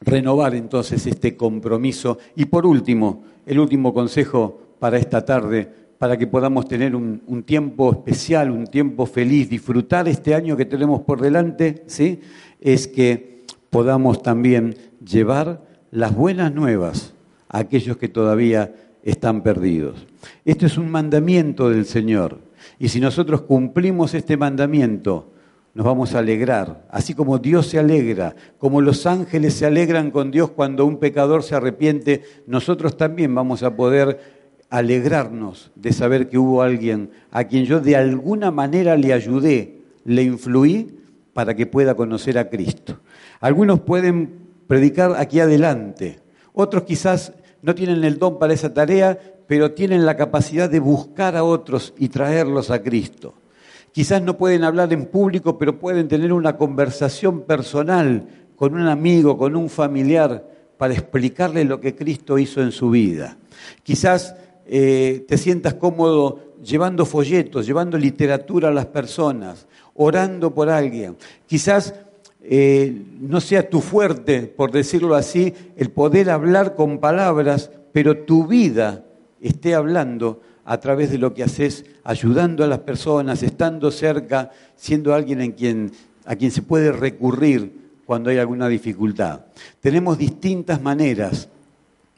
renovar 0.00 0.54
entonces 0.54 1.06
este 1.06 1.36
compromiso. 1.36 2.18
Y 2.36 2.46
por 2.46 2.66
último, 2.66 3.24
el 3.46 3.58
último 3.58 3.92
consejo 3.92 4.60
para 4.78 4.98
esta 4.98 5.24
tarde, 5.24 5.68
para 5.98 6.16
que 6.16 6.26
podamos 6.26 6.68
tener 6.68 6.94
un, 6.94 7.42
tiempo 7.44 7.92
especial, 7.92 8.50
un 8.50 8.66
tiempo 8.66 9.06
feliz, 9.06 9.50
disfrutar 9.50 10.06
este 10.08 10.34
año 10.34 10.56
que 10.56 10.64
tenemos 10.64 11.00
por 11.02 11.20
delante, 11.20 11.82
¿sí? 11.86 12.20
es 12.60 12.86
que 12.86 13.44
podamos 13.70 14.22
también 14.22 14.76
llevar 15.04 15.66
las 15.90 16.14
buenas 16.14 16.54
nuevas 16.54 17.14
a 17.48 17.58
aquellos 17.58 17.96
que 17.96 18.08
todavía 18.08 18.74
están 19.02 19.42
perdidos. 19.42 20.06
Esto 20.44 20.66
es 20.66 20.78
un 20.78 20.90
mandamiento 20.90 21.70
del 21.70 21.86
Señor. 21.86 22.38
Y 22.78 22.88
si 22.88 23.00
nosotros 23.00 23.42
cumplimos 23.42 24.14
este 24.14 24.36
mandamiento, 24.36 25.32
nos 25.78 25.86
vamos 25.86 26.16
a 26.16 26.18
alegrar, 26.18 26.84
así 26.90 27.14
como 27.14 27.38
Dios 27.38 27.68
se 27.68 27.78
alegra, 27.78 28.34
como 28.58 28.80
los 28.80 29.06
ángeles 29.06 29.54
se 29.54 29.64
alegran 29.64 30.10
con 30.10 30.32
Dios 30.32 30.50
cuando 30.50 30.84
un 30.84 30.96
pecador 30.96 31.44
se 31.44 31.54
arrepiente, 31.54 32.24
nosotros 32.48 32.96
también 32.96 33.32
vamos 33.32 33.62
a 33.62 33.76
poder 33.76 34.18
alegrarnos 34.70 35.70
de 35.76 35.92
saber 35.92 36.28
que 36.28 36.36
hubo 36.36 36.62
alguien 36.62 37.12
a 37.30 37.44
quien 37.44 37.64
yo 37.64 37.78
de 37.78 37.94
alguna 37.94 38.50
manera 38.50 38.96
le 38.96 39.12
ayudé, 39.12 39.82
le 40.04 40.24
influí 40.24 40.98
para 41.32 41.54
que 41.54 41.66
pueda 41.66 41.94
conocer 41.94 42.38
a 42.38 42.50
Cristo. 42.50 42.98
Algunos 43.38 43.78
pueden 43.78 44.32
predicar 44.66 45.14
aquí 45.16 45.38
adelante, 45.38 46.18
otros 46.54 46.82
quizás 46.82 47.34
no 47.62 47.76
tienen 47.76 48.02
el 48.02 48.18
don 48.18 48.40
para 48.40 48.52
esa 48.52 48.74
tarea, 48.74 49.16
pero 49.46 49.70
tienen 49.70 50.04
la 50.06 50.16
capacidad 50.16 50.68
de 50.68 50.80
buscar 50.80 51.36
a 51.36 51.44
otros 51.44 51.94
y 51.98 52.08
traerlos 52.08 52.72
a 52.72 52.82
Cristo. 52.82 53.34
Quizás 53.98 54.22
no 54.22 54.38
pueden 54.38 54.62
hablar 54.62 54.92
en 54.92 55.06
público, 55.06 55.58
pero 55.58 55.80
pueden 55.80 56.06
tener 56.06 56.32
una 56.32 56.56
conversación 56.56 57.40
personal 57.40 58.28
con 58.54 58.74
un 58.74 58.86
amigo, 58.86 59.36
con 59.36 59.56
un 59.56 59.68
familiar, 59.68 60.48
para 60.76 60.94
explicarle 60.94 61.64
lo 61.64 61.80
que 61.80 61.96
Cristo 61.96 62.38
hizo 62.38 62.62
en 62.62 62.70
su 62.70 62.90
vida. 62.90 63.38
Quizás 63.82 64.36
eh, 64.66 65.24
te 65.26 65.36
sientas 65.36 65.74
cómodo 65.74 66.54
llevando 66.62 67.04
folletos, 67.06 67.66
llevando 67.66 67.98
literatura 67.98 68.68
a 68.68 68.72
las 68.72 68.86
personas, 68.86 69.66
orando 69.94 70.54
por 70.54 70.68
alguien. 70.68 71.16
Quizás 71.48 71.92
eh, 72.40 73.02
no 73.18 73.40
sea 73.40 73.68
tu 73.68 73.80
fuerte, 73.80 74.42
por 74.42 74.70
decirlo 74.70 75.16
así, 75.16 75.52
el 75.74 75.90
poder 75.90 76.30
hablar 76.30 76.76
con 76.76 76.98
palabras, 76.98 77.72
pero 77.90 78.18
tu 78.18 78.46
vida 78.46 79.04
esté 79.40 79.74
hablando 79.74 80.40
a 80.70 80.78
través 80.78 81.10
de 81.10 81.16
lo 81.16 81.32
que 81.32 81.42
haces, 81.42 81.86
ayudando 82.04 82.62
a 82.62 82.66
las 82.66 82.80
personas, 82.80 83.42
estando 83.42 83.90
cerca, 83.90 84.50
siendo 84.76 85.14
alguien 85.14 85.40
en 85.40 85.52
quien, 85.52 85.92
a 86.26 86.36
quien 86.36 86.50
se 86.50 86.60
puede 86.60 86.92
recurrir 86.92 87.72
cuando 88.04 88.28
hay 88.28 88.36
alguna 88.36 88.68
dificultad. 88.68 89.46
Tenemos 89.80 90.18
distintas 90.18 90.82
maneras 90.82 91.48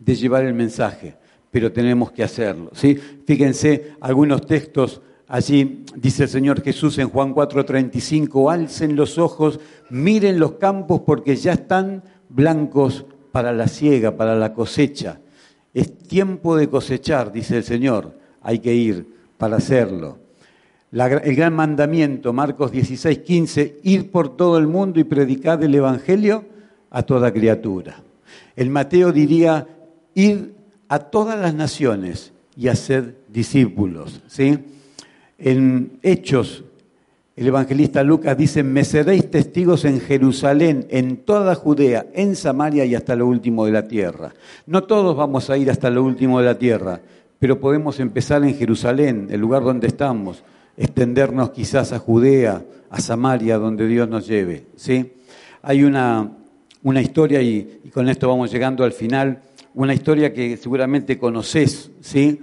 de 0.00 0.16
llevar 0.16 0.44
el 0.44 0.54
mensaje, 0.54 1.14
pero 1.52 1.70
tenemos 1.70 2.10
que 2.10 2.24
hacerlo. 2.24 2.72
¿sí? 2.74 2.98
Fíjense 3.24 3.92
algunos 4.00 4.44
textos 4.44 5.00
Allí 5.32 5.84
dice 5.94 6.24
el 6.24 6.28
Señor 6.28 6.60
Jesús 6.60 6.98
en 6.98 7.08
Juan 7.08 7.32
4:35, 7.32 8.52
alcen 8.52 8.96
los 8.96 9.16
ojos, 9.16 9.60
miren 9.88 10.40
los 10.40 10.54
campos 10.54 11.02
porque 11.06 11.36
ya 11.36 11.52
están 11.52 12.02
blancos 12.28 13.04
para 13.30 13.52
la 13.52 13.68
siega, 13.68 14.16
para 14.16 14.34
la 14.34 14.52
cosecha. 14.52 15.20
Es 15.72 15.96
tiempo 15.98 16.56
de 16.56 16.68
cosechar, 16.68 17.30
dice 17.30 17.58
el 17.58 17.62
Señor, 17.62 18.18
hay 18.42 18.58
que 18.58 18.74
ir 18.74 19.06
para 19.38 19.56
hacerlo. 19.56 20.18
el 20.92 21.36
gran 21.36 21.54
mandamiento, 21.54 22.32
Marcos 22.32 22.72
16:15, 22.72 23.76
ir 23.82 24.10
por 24.10 24.36
todo 24.36 24.58
el 24.58 24.66
mundo 24.66 25.00
y 25.00 25.04
predicar 25.04 25.62
el 25.62 25.74
Evangelio 25.74 26.44
a 26.90 27.02
toda 27.02 27.32
criatura. 27.32 28.02
El 28.56 28.70
Mateo 28.70 29.12
diría, 29.12 29.66
ir 30.14 30.54
a 30.88 30.98
todas 30.98 31.38
las 31.38 31.54
naciones 31.54 32.32
y 32.56 32.68
hacer 32.68 33.16
discípulos. 33.28 34.20
¿sí? 34.26 34.58
En 35.38 35.98
Hechos, 36.02 36.64
el 37.36 37.46
evangelista 37.46 38.02
Lucas 38.02 38.36
dice, 38.36 38.62
me 38.62 38.84
seréis 38.84 39.30
testigos 39.30 39.86
en 39.86 40.00
Jerusalén, 40.00 40.86
en 40.90 41.18
toda 41.18 41.54
Judea, 41.54 42.06
en 42.12 42.36
Samaria 42.36 42.84
y 42.84 42.94
hasta 42.94 43.16
lo 43.16 43.26
último 43.26 43.64
de 43.64 43.72
la 43.72 43.88
tierra. 43.88 44.34
No 44.66 44.82
todos 44.84 45.16
vamos 45.16 45.48
a 45.48 45.56
ir 45.56 45.70
hasta 45.70 45.88
lo 45.88 46.04
último 46.04 46.40
de 46.40 46.44
la 46.44 46.58
tierra, 46.58 47.00
pero 47.40 47.58
podemos 47.58 47.98
empezar 47.98 48.44
en 48.44 48.54
Jerusalén, 48.54 49.28
el 49.30 49.40
lugar 49.40 49.64
donde 49.64 49.86
estamos, 49.86 50.44
extendernos 50.76 51.50
quizás 51.50 51.92
a 51.92 51.98
Judea, 51.98 52.62
a 52.90 53.00
Samaria, 53.00 53.56
donde 53.56 53.88
Dios 53.88 54.08
nos 54.08 54.26
lleve. 54.28 54.66
¿sí? 54.76 55.14
Hay 55.62 55.82
una, 55.82 56.30
una 56.82 57.00
historia, 57.00 57.40
y, 57.40 57.80
con 57.92 58.10
esto 58.10 58.28
vamos 58.28 58.52
llegando 58.52 58.84
al 58.84 58.92
final, 58.92 59.40
una 59.74 59.94
historia 59.94 60.34
que 60.34 60.58
seguramente 60.58 61.18
conoces, 61.18 61.90
¿sí? 62.00 62.40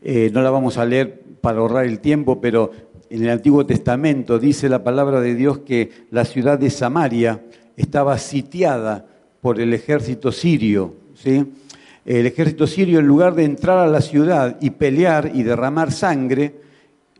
Eh, 0.00 0.30
no 0.32 0.42
la 0.42 0.50
vamos 0.50 0.78
a 0.78 0.84
leer 0.84 1.22
para 1.40 1.58
ahorrar 1.58 1.84
el 1.84 1.98
tiempo, 1.98 2.40
pero 2.40 2.70
en 3.10 3.24
el 3.24 3.30
Antiguo 3.30 3.66
Testamento 3.66 4.38
dice 4.38 4.68
la 4.68 4.84
palabra 4.84 5.20
de 5.20 5.34
Dios 5.34 5.58
que 5.58 5.90
la 6.10 6.24
ciudad 6.24 6.58
de 6.58 6.70
Samaria 6.70 7.42
estaba 7.76 8.16
sitiada 8.18 9.06
por 9.40 9.60
el 9.60 9.74
ejército 9.74 10.30
sirio. 10.30 10.94
¿sí? 11.14 11.44
El 12.06 12.24
ejército 12.24 12.68
sirio, 12.68 13.00
en 13.00 13.06
lugar 13.08 13.34
de 13.34 13.44
entrar 13.44 13.78
a 13.78 13.88
la 13.88 14.00
ciudad 14.00 14.58
y 14.60 14.70
pelear 14.70 15.32
y 15.34 15.42
derramar 15.42 15.90
sangre, 15.90 16.54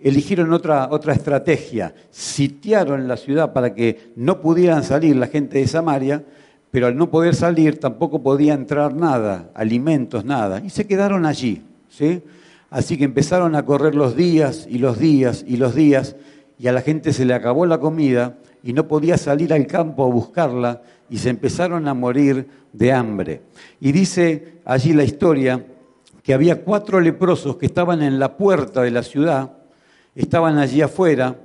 eligieron 0.01 0.53
otra, 0.53 0.89
otra 0.93 1.13
estrategia. 1.13 1.93
Sitiaron 2.11 3.09
la 3.09 3.17
ciudad 3.17 3.53
para 3.53 3.75
que 3.75 4.13
no 4.15 4.41
pudieran 4.41 4.85
salir 4.85 5.17
la 5.17 5.27
gente 5.27 5.59
de 5.59 5.67
Samaria, 5.67 6.25
pero 6.71 6.87
al 6.87 6.97
no 6.97 7.11
poder 7.11 7.35
salir 7.35 7.81
tampoco 7.81 8.23
podía 8.23 8.55
entrar 8.55 8.95
nada, 8.95 9.51
alimentos, 9.55 10.25
nada, 10.25 10.63
y 10.65 10.71
se 10.71 10.87
quedaron 10.87 11.27
allí. 11.27 11.63
¿sí? 11.89 12.23
Así 12.71 12.97
que 12.97 13.05
empezaron 13.05 13.57
a 13.57 13.65
correr 13.65 13.97
los 13.97 14.15
días 14.15 14.69
y 14.71 14.79
los 14.79 15.01
días 15.01 15.45
y 15.49 15.57
los 15.57 15.75
días, 15.75 16.15
y 16.61 16.69
a 16.69 16.73
la 16.73 16.83
gente 16.83 17.13
se 17.13 17.25
le 17.25 17.35
acabó 17.35 17.67
la 17.67 17.79
comida 17.79 18.37
y 18.63 18.73
no 18.73 18.87
podía 18.87 19.19
salir 19.19 19.53
al 19.53 19.67
campo 19.67 20.05
a 20.05 20.09
buscarla, 20.09 20.83
y 21.09 21.19
se 21.19 21.31
empezaron 21.31 21.89
a 21.89 21.95
morir 21.95 22.49
de 22.73 22.93
hambre. 22.93 23.43
Y 23.81 23.93
dice 23.93 24.61
allí 24.65 24.93
la 24.93 25.05
historia 25.05 25.65
que 26.23 26.35
había 26.35 26.63
cuatro 26.63 27.01
leprosos 27.01 27.57
que 27.57 27.67
estaban 27.67 28.03
en 28.03 28.19
la 28.19 28.37
puerta 28.37 28.83
de 28.83 28.91
la 28.91 29.03
ciudad, 29.03 29.53
estaban 30.15 30.59
allí 30.59 30.83
afuera, 30.83 31.37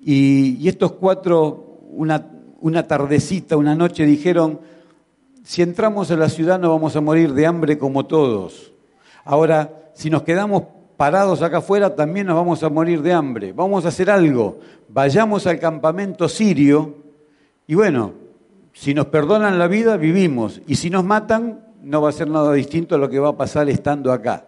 y, 0.00 0.66
estos 0.68 0.92
cuatro, 0.92 1.80
una, 1.90 2.86
tardecita, 2.86 3.56
una 3.56 3.74
noche, 3.74 4.06
dijeron, 4.06 4.60
si 5.42 5.62
entramos 5.62 6.10
a 6.10 6.16
la 6.16 6.28
ciudad 6.28 6.58
no 6.58 6.70
vamos 6.70 6.94
a 6.96 7.00
morir 7.00 7.32
de 7.34 7.46
hambre 7.46 7.78
como 7.78 8.06
todos. 8.06 8.72
Ahora, 9.24 9.90
si 9.94 10.08
nos 10.08 10.22
quedamos 10.22 10.62
parados 10.96 11.42
acá 11.42 11.58
afuera, 11.58 11.94
también 11.94 12.26
nos 12.26 12.36
vamos 12.36 12.62
a 12.62 12.68
morir 12.68 13.02
de 13.02 13.12
hambre. 13.12 13.52
Vamos 13.52 13.84
a 13.84 13.88
hacer 13.88 14.10
algo. 14.10 14.58
Vayamos 14.88 15.46
al 15.46 15.58
campamento 15.58 16.28
sirio 16.28 16.94
y 17.66 17.74
bueno, 17.74 18.12
si 18.78 18.94
nos 18.94 19.06
perdonan 19.06 19.58
la 19.58 19.66
vida, 19.66 19.96
vivimos. 19.96 20.62
Y 20.68 20.76
si 20.76 20.88
nos 20.88 21.04
matan, 21.04 21.66
no 21.82 22.00
va 22.00 22.10
a 22.10 22.12
ser 22.12 22.30
nada 22.30 22.52
distinto 22.52 22.94
a 22.94 22.98
lo 22.98 23.10
que 23.10 23.18
va 23.18 23.30
a 23.30 23.36
pasar 23.36 23.68
estando 23.68 24.12
acá. 24.12 24.46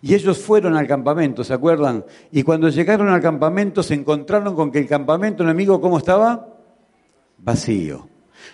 Y 0.00 0.14
ellos 0.14 0.38
fueron 0.38 0.78
al 0.78 0.86
campamento, 0.86 1.44
¿se 1.44 1.52
acuerdan? 1.52 2.02
Y 2.32 2.42
cuando 2.42 2.70
llegaron 2.70 3.10
al 3.10 3.20
campamento 3.20 3.82
se 3.82 3.92
encontraron 3.92 4.54
con 4.54 4.70
que 4.70 4.78
el 4.78 4.86
campamento 4.86 5.42
enemigo, 5.42 5.78
¿cómo 5.78 5.98
estaba? 5.98 6.56
Vacío. 7.36 8.08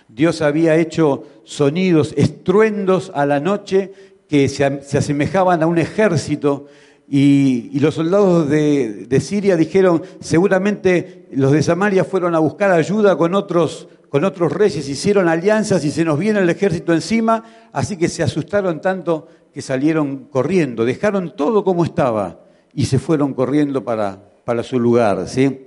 Dios 0.09 0.41
había 0.41 0.75
hecho 0.75 1.23
sonidos, 1.45 2.13
estruendos 2.17 3.09
a 3.15 3.25
la 3.25 3.39
noche 3.39 3.93
que 4.27 4.49
se, 4.49 4.65
asemejaban 4.65 5.63
a 5.63 5.67
un 5.67 5.77
ejército 5.77 6.67
y, 7.07 7.79
los 7.79 7.95
soldados 7.95 8.49
de, 8.49 9.05
de, 9.05 9.19
Siria 9.21 9.55
dijeron, 9.55 10.03
seguramente 10.19 11.29
los 11.31 11.53
de 11.53 11.63
Samaria 11.63 12.03
fueron 12.03 12.35
a 12.35 12.39
buscar 12.39 12.71
ayuda 12.71 13.15
con 13.17 13.35
otros, 13.35 13.87
con 14.13 14.25
otros 14.25 14.51
reyes, 14.51 14.87
hicieron 14.87 15.27
alianzas 15.27 15.83
y 15.83 15.89
se 15.89 16.05
nos 16.05 16.19
viene 16.19 16.39
el 16.39 16.47
ejército 16.47 16.93
encima, 16.93 17.43
así 17.71 17.97
que 17.97 18.07
se 18.07 18.21
asustaron 18.21 18.79
tanto 18.79 19.27
que 19.51 19.59
salieron 19.59 20.25
corriendo, 20.25 20.85
dejaron 20.85 21.35
todo 21.35 21.63
como 21.63 21.83
estaba 21.83 22.41
y 22.75 22.85
se 22.85 22.99
fueron 22.99 23.33
corriendo 23.33 23.83
para, 23.83 24.21
para 24.45 24.61
su 24.61 24.79
lugar. 24.79 25.27
¿sí? 25.27 25.61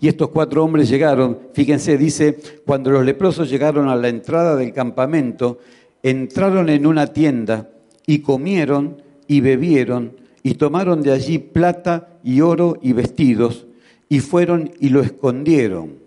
Y 0.00 0.08
estos 0.08 0.30
cuatro 0.30 0.64
hombres 0.64 0.88
llegaron, 0.88 1.40
fíjense, 1.52 1.98
dice, 1.98 2.38
cuando 2.64 2.90
los 2.90 3.04
leprosos 3.04 3.50
llegaron 3.50 3.90
a 3.90 3.96
la 3.96 4.08
entrada 4.08 4.56
del 4.56 4.72
campamento, 4.72 5.58
entraron 6.02 6.70
en 6.70 6.86
una 6.86 7.08
tienda 7.08 7.68
y 8.06 8.20
comieron 8.20 9.02
y 9.28 9.42
bebieron 9.42 10.16
y 10.42 10.54
tomaron 10.54 11.02
de 11.02 11.12
allí 11.12 11.36
plata 11.36 12.16
y 12.24 12.40
oro 12.40 12.78
y 12.80 12.94
vestidos 12.94 13.66
y 14.08 14.20
fueron 14.20 14.70
y 14.80 14.88
lo 14.88 15.02
escondieron. 15.02 16.03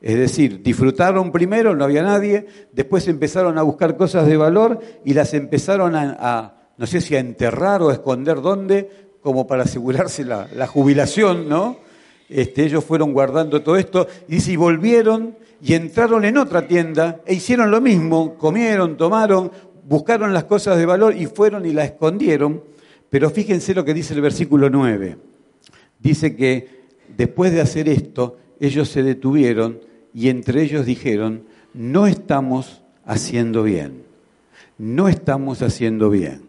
Es 0.00 0.16
decir, 0.16 0.62
disfrutaron 0.62 1.32
primero, 1.32 1.74
no 1.74 1.84
había 1.84 2.02
nadie, 2.02 2.46
después 2.72 3.08
empezaron 3.08 3.58
a 3.58 3.62
buscar 3.62 3.96
cosas 3.96 4.26
de 4.26 4.36
valor 4.36 4.80
y 5.04 5.12
las 5.14 5.34
empezaron 5.34 5.96
a, 5.96 6.54
no 6.76 6.86
sé 6.86 7.00
si 7.00 7.16
a 7.16 7.20
enterrar 7.20 7.82
o 7.82 7.90
a 7.90 7.94
esconder 7.94 8.40
dónde, 8.40 9.08
como 9.20 9.46
para 9.46 9.64
asegurarse 9.64 10.24
la, 10.24 10.66
jubilación, 10.68 11.48
¿no? 11.48 11.78
Este, 12.28 12.64
ellos 12.64 12.84
fueron 12.84 13.12
guardando 13.12 13.62
todo 13.62 13.76
esto 13.76 14.06
y 14.28 14.32
dice, 14.36 14.52
y 14.52 14.56
volvieron 14.56 15.36
y 15.60 15.74
entraron 15.74 16.24
en 16.24 16.36
otra 16.36 16.68
tienda 16.68 17.20
e 17.26 17.34
hicieron 17.34 17.70
lo 17.70 17.80
mismo, 17.80 18.34
comieron, 18.34 18.96
tomaron, 18.96 19.50
buscaron 19.88 20.32
las 20.32 20.44
cosas 20.44 20.76
de 20.76 20.86
valor 20.86 21.16
y 21.16 21.26
fueron 21.26 21.66
y 21.66 21.72
las 21.72 21.86
escondieron. 21.86 22.62
Pero 23.10 23.30
fíjense 23.30 23.74
lo 23.74 23.84
que 23.84 23.94
dice 23.94 24.14
el 24.14 24.20
versículo 24.20 24.70
9. 24.70 25.16
Dice 25.98 26.36
que 26.36 26.86
después 27.16 27.52
de 27.52 27.62
hacer 27.62 27.88
esto, 27.88 28.36
ellos 28.60 28.88
se 28.88 29.02
detuvieron 29.02 29.80
y 30.14 30.28
entre 30.28 30.62
ellos 30.62 30.86
dijeron, 30.86 31.44
no 31.74 32.06
estamos 32.06 32.82
haciendo 33.04 33.62
bien, 33.62 34.02
no 34.78 35.08
estamos 35.08 35.62
haciendo 35.62 36.10
bien. 36.10 36.42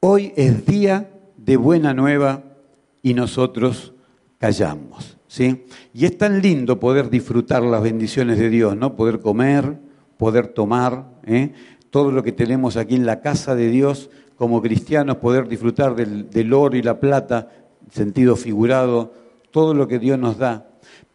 Hoy 0.00 0.32
es 0.36 0.64
día 0.66 1.10
de 1.36 1.56
buena 1.56 1.94
nueva 1.94 2.44
y 3.02 3.14
nosotros 3.14 3.92
callamos. 4.38 5.18
¿sí? 5.26 5.64
Y 5.94 6.04
es 6.04 6.16
tan 6.18 6.40
lindo 6.40 6.80
poder 6.80 7.10
disfrutar 7.10 7.62
las 7.62 7.82
bendiciones 7.82 8.38
de 8.38 8.48
Dios, 8.48 8.76
¿no? 8.76 8.96
Poder 8.96 9.20
comer, 9.20 9.78
poder 10.16 10.48
tomar, 10.48 11.06
¿eh? 11.24 11.52
todo 11.90 12.12
lo 12.12 12.22
que 12.22 12.32
tenemos 12.32 12.76
aquí 12.76 12.96
en 12.96 13.06
la 13.06 13.20
casa 13.20 13.54
de 13.54 13.68
Dios 13.70 14.10
como 14.36 14.62
cristianos, 14.62 15.16
poder 15.16 15.48
disfrutar 15.48 15.96
del, 15.96 16.52
oro 16.52 16.76
y 16.76 16.82
la 16.82 17.00
plata, 17.00 17.50
sentido 17.90 18.36
figurado, 18.36 19.12
todo 19.50 19.74
lo 19.74 19.88
que 19.88 19.98
Dios 19.98 20.18
nos 20.18 20.38
da. 20.38 20.67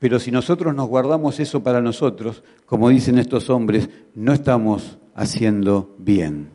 Pero 0.03 0.19
si 0.19 0.31
nosotros 0.31 0.75
nos 0.75 0.89
guardamos 0.89 1.39
eso 1.39 1.63
para 1.63 1.79
nosotros, 1.79 2.43
como 2.65 2.89
dicen 2.89 3.17
estos 3.17 3.49
hombres, 3.49 3.87
no 4.15 4.33
estamos 4.33 4.97
haciendo 5.15 5.95
bien. 5.97 6.49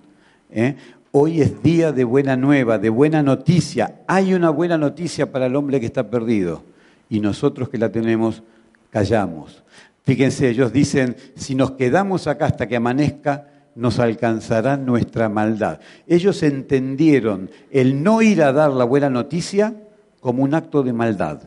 ¿eh? 0.51 0.77
Hoy 1.13 1.41
es 1.41 1.63
día 1.63 1.91
de 1.91 2.05
buena 2.05 2.37
nueva, 2.37 2.77
de 2.77 2.91
buena 2.91 3.23
noticia. 3.23 4.03
Hay 4.07 4.35
una 4.35 4.51
buena 4.51 4.77
noticia 4.77 5.33
para 5.33 5.47
el 5.47 5.57
hombre 5.57 5.81
que 5.81 5.87
está 5.87 6.11
perdido. 6.11 6.63
Y 7.09 7.21
nosotros 7.21 7.71
que 7.71 7.79
la 7.79 7.91
tenemos, 7.91 8.43
callamos. 8.91 9.65
Fíjense, 10.05 10.51
ellos 10.51 10.71
dicen, 10.71 11.17
si 11.35 11.55
nos 11.55 11.71
quedamos 11.71 12.27
acá 12.27 12.45
hasta 12.45 12.69
que 12.69 12.77
amanezca, 12.77 13.47
nos 13.75 13.99
alcanzará 13.99 14.77
nuestra 14.77 15.31
maldad. 15.31 15.81
Ellos 16.07 16.43
entendieron 16.43 17.51
el 17.71 18.03
no 18.03 18.21
ir 18.21 18.43
a 18.43 18.53
dar 18.53 18.73
la 18.73 18.85
buena 18.85 19.09
noticia 19.09 19.75
como 20.21 20.43
un 20.43 20.53
acto 20.53 20.83
de 20.83 20.93
maldad 20.93 21.45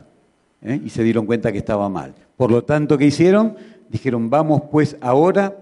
¿eh? 0.62 0.80
y 0.84 0.90
se 0.90 1.02
dieron 1.02 1.26
cuenta 1.26 1.52
que 1.52 1.58
estaba 1.58 1.88
mal. 1.88 2.14
Por 2.36 2.50
lo 2.50 2.64
tanto, 2.64 2.98
¿qué 2.98 3.06
hicieron? 3.06 3.56
Dijeron, 3.88 4.30
vamos 4.30 4.62
pues 4.70 4.96
ahora, 5.00 5.58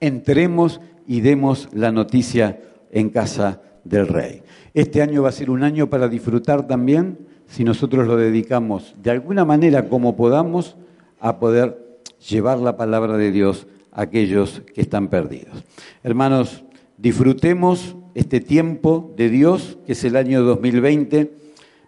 entremos 0.00 0.80
y 1.06 1.20
demos 1.20 1.68
la 1.72 1.92
noticia 1.92 2.60
en 2.90 3.10
casa 3.10 3.60
del 3.84 4.08
rey. 4.08 4.42
Este 4.74 5.02
año 5.02 5.22
va 5.22 5.30
a 5.30 5.32
ser 5.32 5.50
un 5.50 5.62
año 5.62 5.90
para 5.90 6.08
disfrutar 6.08 6.66
también, 6.66 7.18
si 7.46 7.64
nosotros 7.64 8.06
lo 8.06 8.16
dedicamos 8.16 8.94
de 9.02 9.10
alguna 9.10 9.44
manera 9.44 9.88
como 9.88 10.16
podamos, 10.16 10.76
a 11.20 11.38
poder 11.38 12.00
llevar 12.28 12.58
la 12.58 12.76
palabra 12.76 13.16
de 13.16 13.30
Dios 13.30 13.66
aquellos 13.92 14.62
que 14.74 14.80
están 14.80 15.08
perdidos. 15.08 15.64
Hermanos, 16.02 16.64
disfrutemos 16.96 17.96
este 18.14 18.40
tiempo 18.40 19.12
de 19.16 19.28
Dios, 19.28 19.78
que 19.86 19.92
es 19.92 20.04
el 20.04 20.16
año 20.16 20.42
2020, 20.42 21.32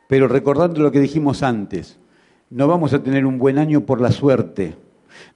pero 0.08 0.28
recordando 0.28 0.80
lo 0.82 0.92
que 0.92 1.00
dijimos 1.00 1.42
antes, 1.42 1.98
no 2.54 2.68
vamos 2.68 2.92
a 2.92 3.02
tener 3.02 3.26
un 3.26 3.36
buen 3.36 3.58
año 3.58 3.80
por 3.80 4.00
la 4.00 4.12
suerte, 4.12 4.76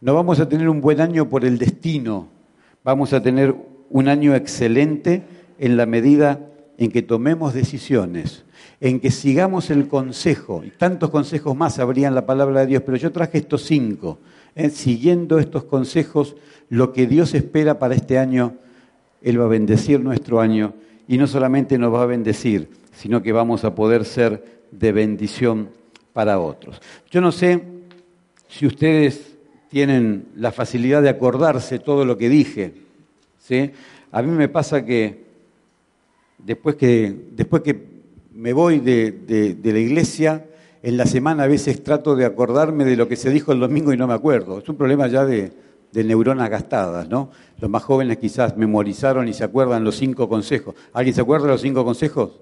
no 0.01 0.15
vamos 0.15 0.39
a 0.39 0.49
tener 0.49 0.69
un 0.69 0.81
buen 0.81 1.01
año 1.01 1.29
por 1.29 1.45
el 1.45 1.59
destino, 1.59 2.29
vamos 2.85 3.13
a 3.13 3.21
tener 3.21 3.57
un 3.91 4.07
año 4.07 4.37
excelente 4.37 5.25
en 5.59 5.77
la 5.77 5.85
medida 5.85 6.39
en 6.77 6.93
que 6.93 7.03
tomemos 7.03 7.55
decisiones, 7.55 8.45
en 8.81 9.01
que 9.01 9.11
sigamos 9.11 9.69
el 9.71 9.89
consejo, 9.89 10.63
y 10.65 10.71
tantos 10.71 11.11
consejos 11.11 11.57
más 11.57 11.81
habrían 11.81 12.15
la 12.15 12.25
palabra 12.25 12.61
de 12.61 12.67
Dios, 12.69 12.85
pero 12.87 12.97
yo 12.97 13.11
traje 13.11 13.39
estos 13.39 13.65
cinco, 13.65 14.21
¿eh? 14.55 14.71
siguiendo 14.71 15.41
estos 15.41 15.65
consejos 15.65 16.37
lo 16.69 16.93
que 16.93 17.09
Dios 17.09 17.35
espera 17.35 17.81
para 17.81 17.97
este 17.97 18.17
año, 18.17 18.55
Él 19.23 19.41
va 19.41 19.47
a 19.47 19.49
bendecir 19.49 19.99
nuestro 19.99 20.41
año. 20.41 20.75
Y 21.09 21.19
no 21.19 21.27
solamente 21.27 21.79
nos 21.79 21.93
va 21.93 22.03
a 22.03 22.07
bendecir, 22.07 22.69
sino 22.93 23.23
que 23.23 23.33
vamos 23.33 23.65
a 23.65 23.75
poder 23.75 24.05
ser 24.05 24.63
de 24.71 24.93
bendición 24.93 25.71
para 26.13 26.39
otros. 26.39 26.81
Yo 27.11 27.21
no 27.21 27.33
sé 27.33 27.63
si 28.49 28.67
ustedes 28.67 29.37
tienen 29.69 30.27
la 30.37 30.53
facilidad 30.53 31.03
de 31.03 31.09
acordarse 31.09 31.79
todo 31.79 32.05
lo 32.05 32.17
que 32.17 32.29
dije. 32.29 32.75
¿sí? 33.39 33.71
A 34.11 34.23
mí 34.23 34.31
me 34.31 34.49
pasa 34.49 34.85
que 34.85 35.25
después 36.39 36.77
que, 36.77 37.15
después 37.33 37.63
que 37.63 37.99
me 38.33 38.53
voy 38.53 38.79
de, 38.79 39.11
de 39.61 39.73
la 39.73 39.79
iglesia, 39.79 40.47
en 40.83 40.97
la 40.97 41.07
semana 41.07 41.45
a 41.45 41.49
veces 41.49 41.83
trato 41.83 42.15
de 42.15 42.25
acordarme 42.25 42.85
de 42.85 42.97
lo 42.97 43.09
que 43.09 43.17
se 43.17 43.31
dijo 43.31 43.53
el 43.53 43.61
domingo 43.61 43.93
y 43.93 43.97
no 43.97 44.07
me 44.07 44.15
acuerdo. 44.15 44.59
Es 44.59 44.69
un 44.69 44.77
problema 44.77 45.09
ya 45.09 45.25
de, 45.25 45.53
de 45.93 46.05
neuronas 46.05 46.51
gastadas, 46.51 47.09
¿no? 47.09 47.31
Los 47.59 47.71
más 47.71 47.83
jóvenes 47.83 48.19
quizás 48.19 48.57
memorizaron 48.57 49.29
y 49.29 49.33
se 49.33 49.45
acuerdan 49.45 49.85
los 49.85 49.97
cinco 49.97 50.29
consejos. 50.29 50.75
¿Alguien 50.93 51.15
se 51.15 51.21
acuerda 51.21 51.47
de 51.47 51.53
los 51.53 51.63
cinco 51.63 51.85
consejos? 51.85 52.33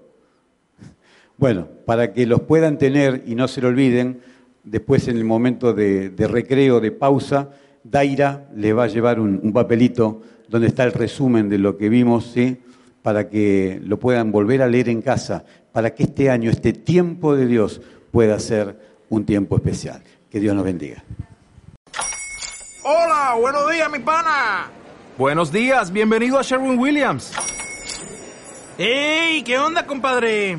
Bueno, 1.38 1.68
para 1.84 2.12
que 2.12 2.24
los 2.24 2.40
puedan 2.42 2.78
tener 2.78 3.24
y 3.26 3.34
no 3.34 3.46
se 3.46 3.60
lo 3.60 3.68
olviden, 3.68 4.20
después 4.64 5.06
en 5.08 5.18
el 5.18 5.24
momento 5.24 5.74
de, 5.74 6.12
recreo, 6.16 6.80
de 6.80 6.92
pausa, 6.92 7.50
Daira 7.84 8.48
le 8.54 8.72
va 8.72 8.84
a 8.84 8.88
llevar 8.88 9.20
un, 9.20 9.52
papelito 9.52 10.22
donde 10.48 10.68
está 10.68 10.84
el 10.84 10.92
resumen 10.92 11.48
de 11.48 11.58
lo 11.58 11.76
que 11.76 11.88
vimos, 11.88 12.30
¿sí? 12.32 12.58
para 13.02 13.28
que 13.28 13.80
lo 13.84 13.98
puedan 13.98 14.32
volver 14.32 14.62
a 14.62 14.66
leer 14.66 14.88
en 14.88 15.02
casa, 15.02 15.44
para 15.72 15.94
que 15.94 16.04
este 16.04 16.30
año, 16.30 16.50
este 16.50 16.72
tiempo 16.72 17.36
de 17.36 17.46
Dios, 17.46 17.82
pueda 18.10 18.38
ser 18.38 18.80
un 19.10 19.24
tiempo 19.24 19.56
especial. 19.56 20.02
Que 20.30 20.40
Dios 20.40 20.54
nos 20.54 20.64
bendiga. 20.64 21.04
Hola, 22.82 23.36
buenos 23.38 23.70
días, 23.70 23.90
mi 23.90 23.98
pana. 23.98 24.70
Buenos 25.18 25.52
días, 25.52 25.92
bienvenido 25.92 26.38
a 26.38 26.42
Sherwin 26.42 26.78
Williams. 26.78 27.32
¡Ey! 28.78 29.42
¿Qué 29.42 29.58
onda, 29.58 29.86
compadre? 29.86 30.58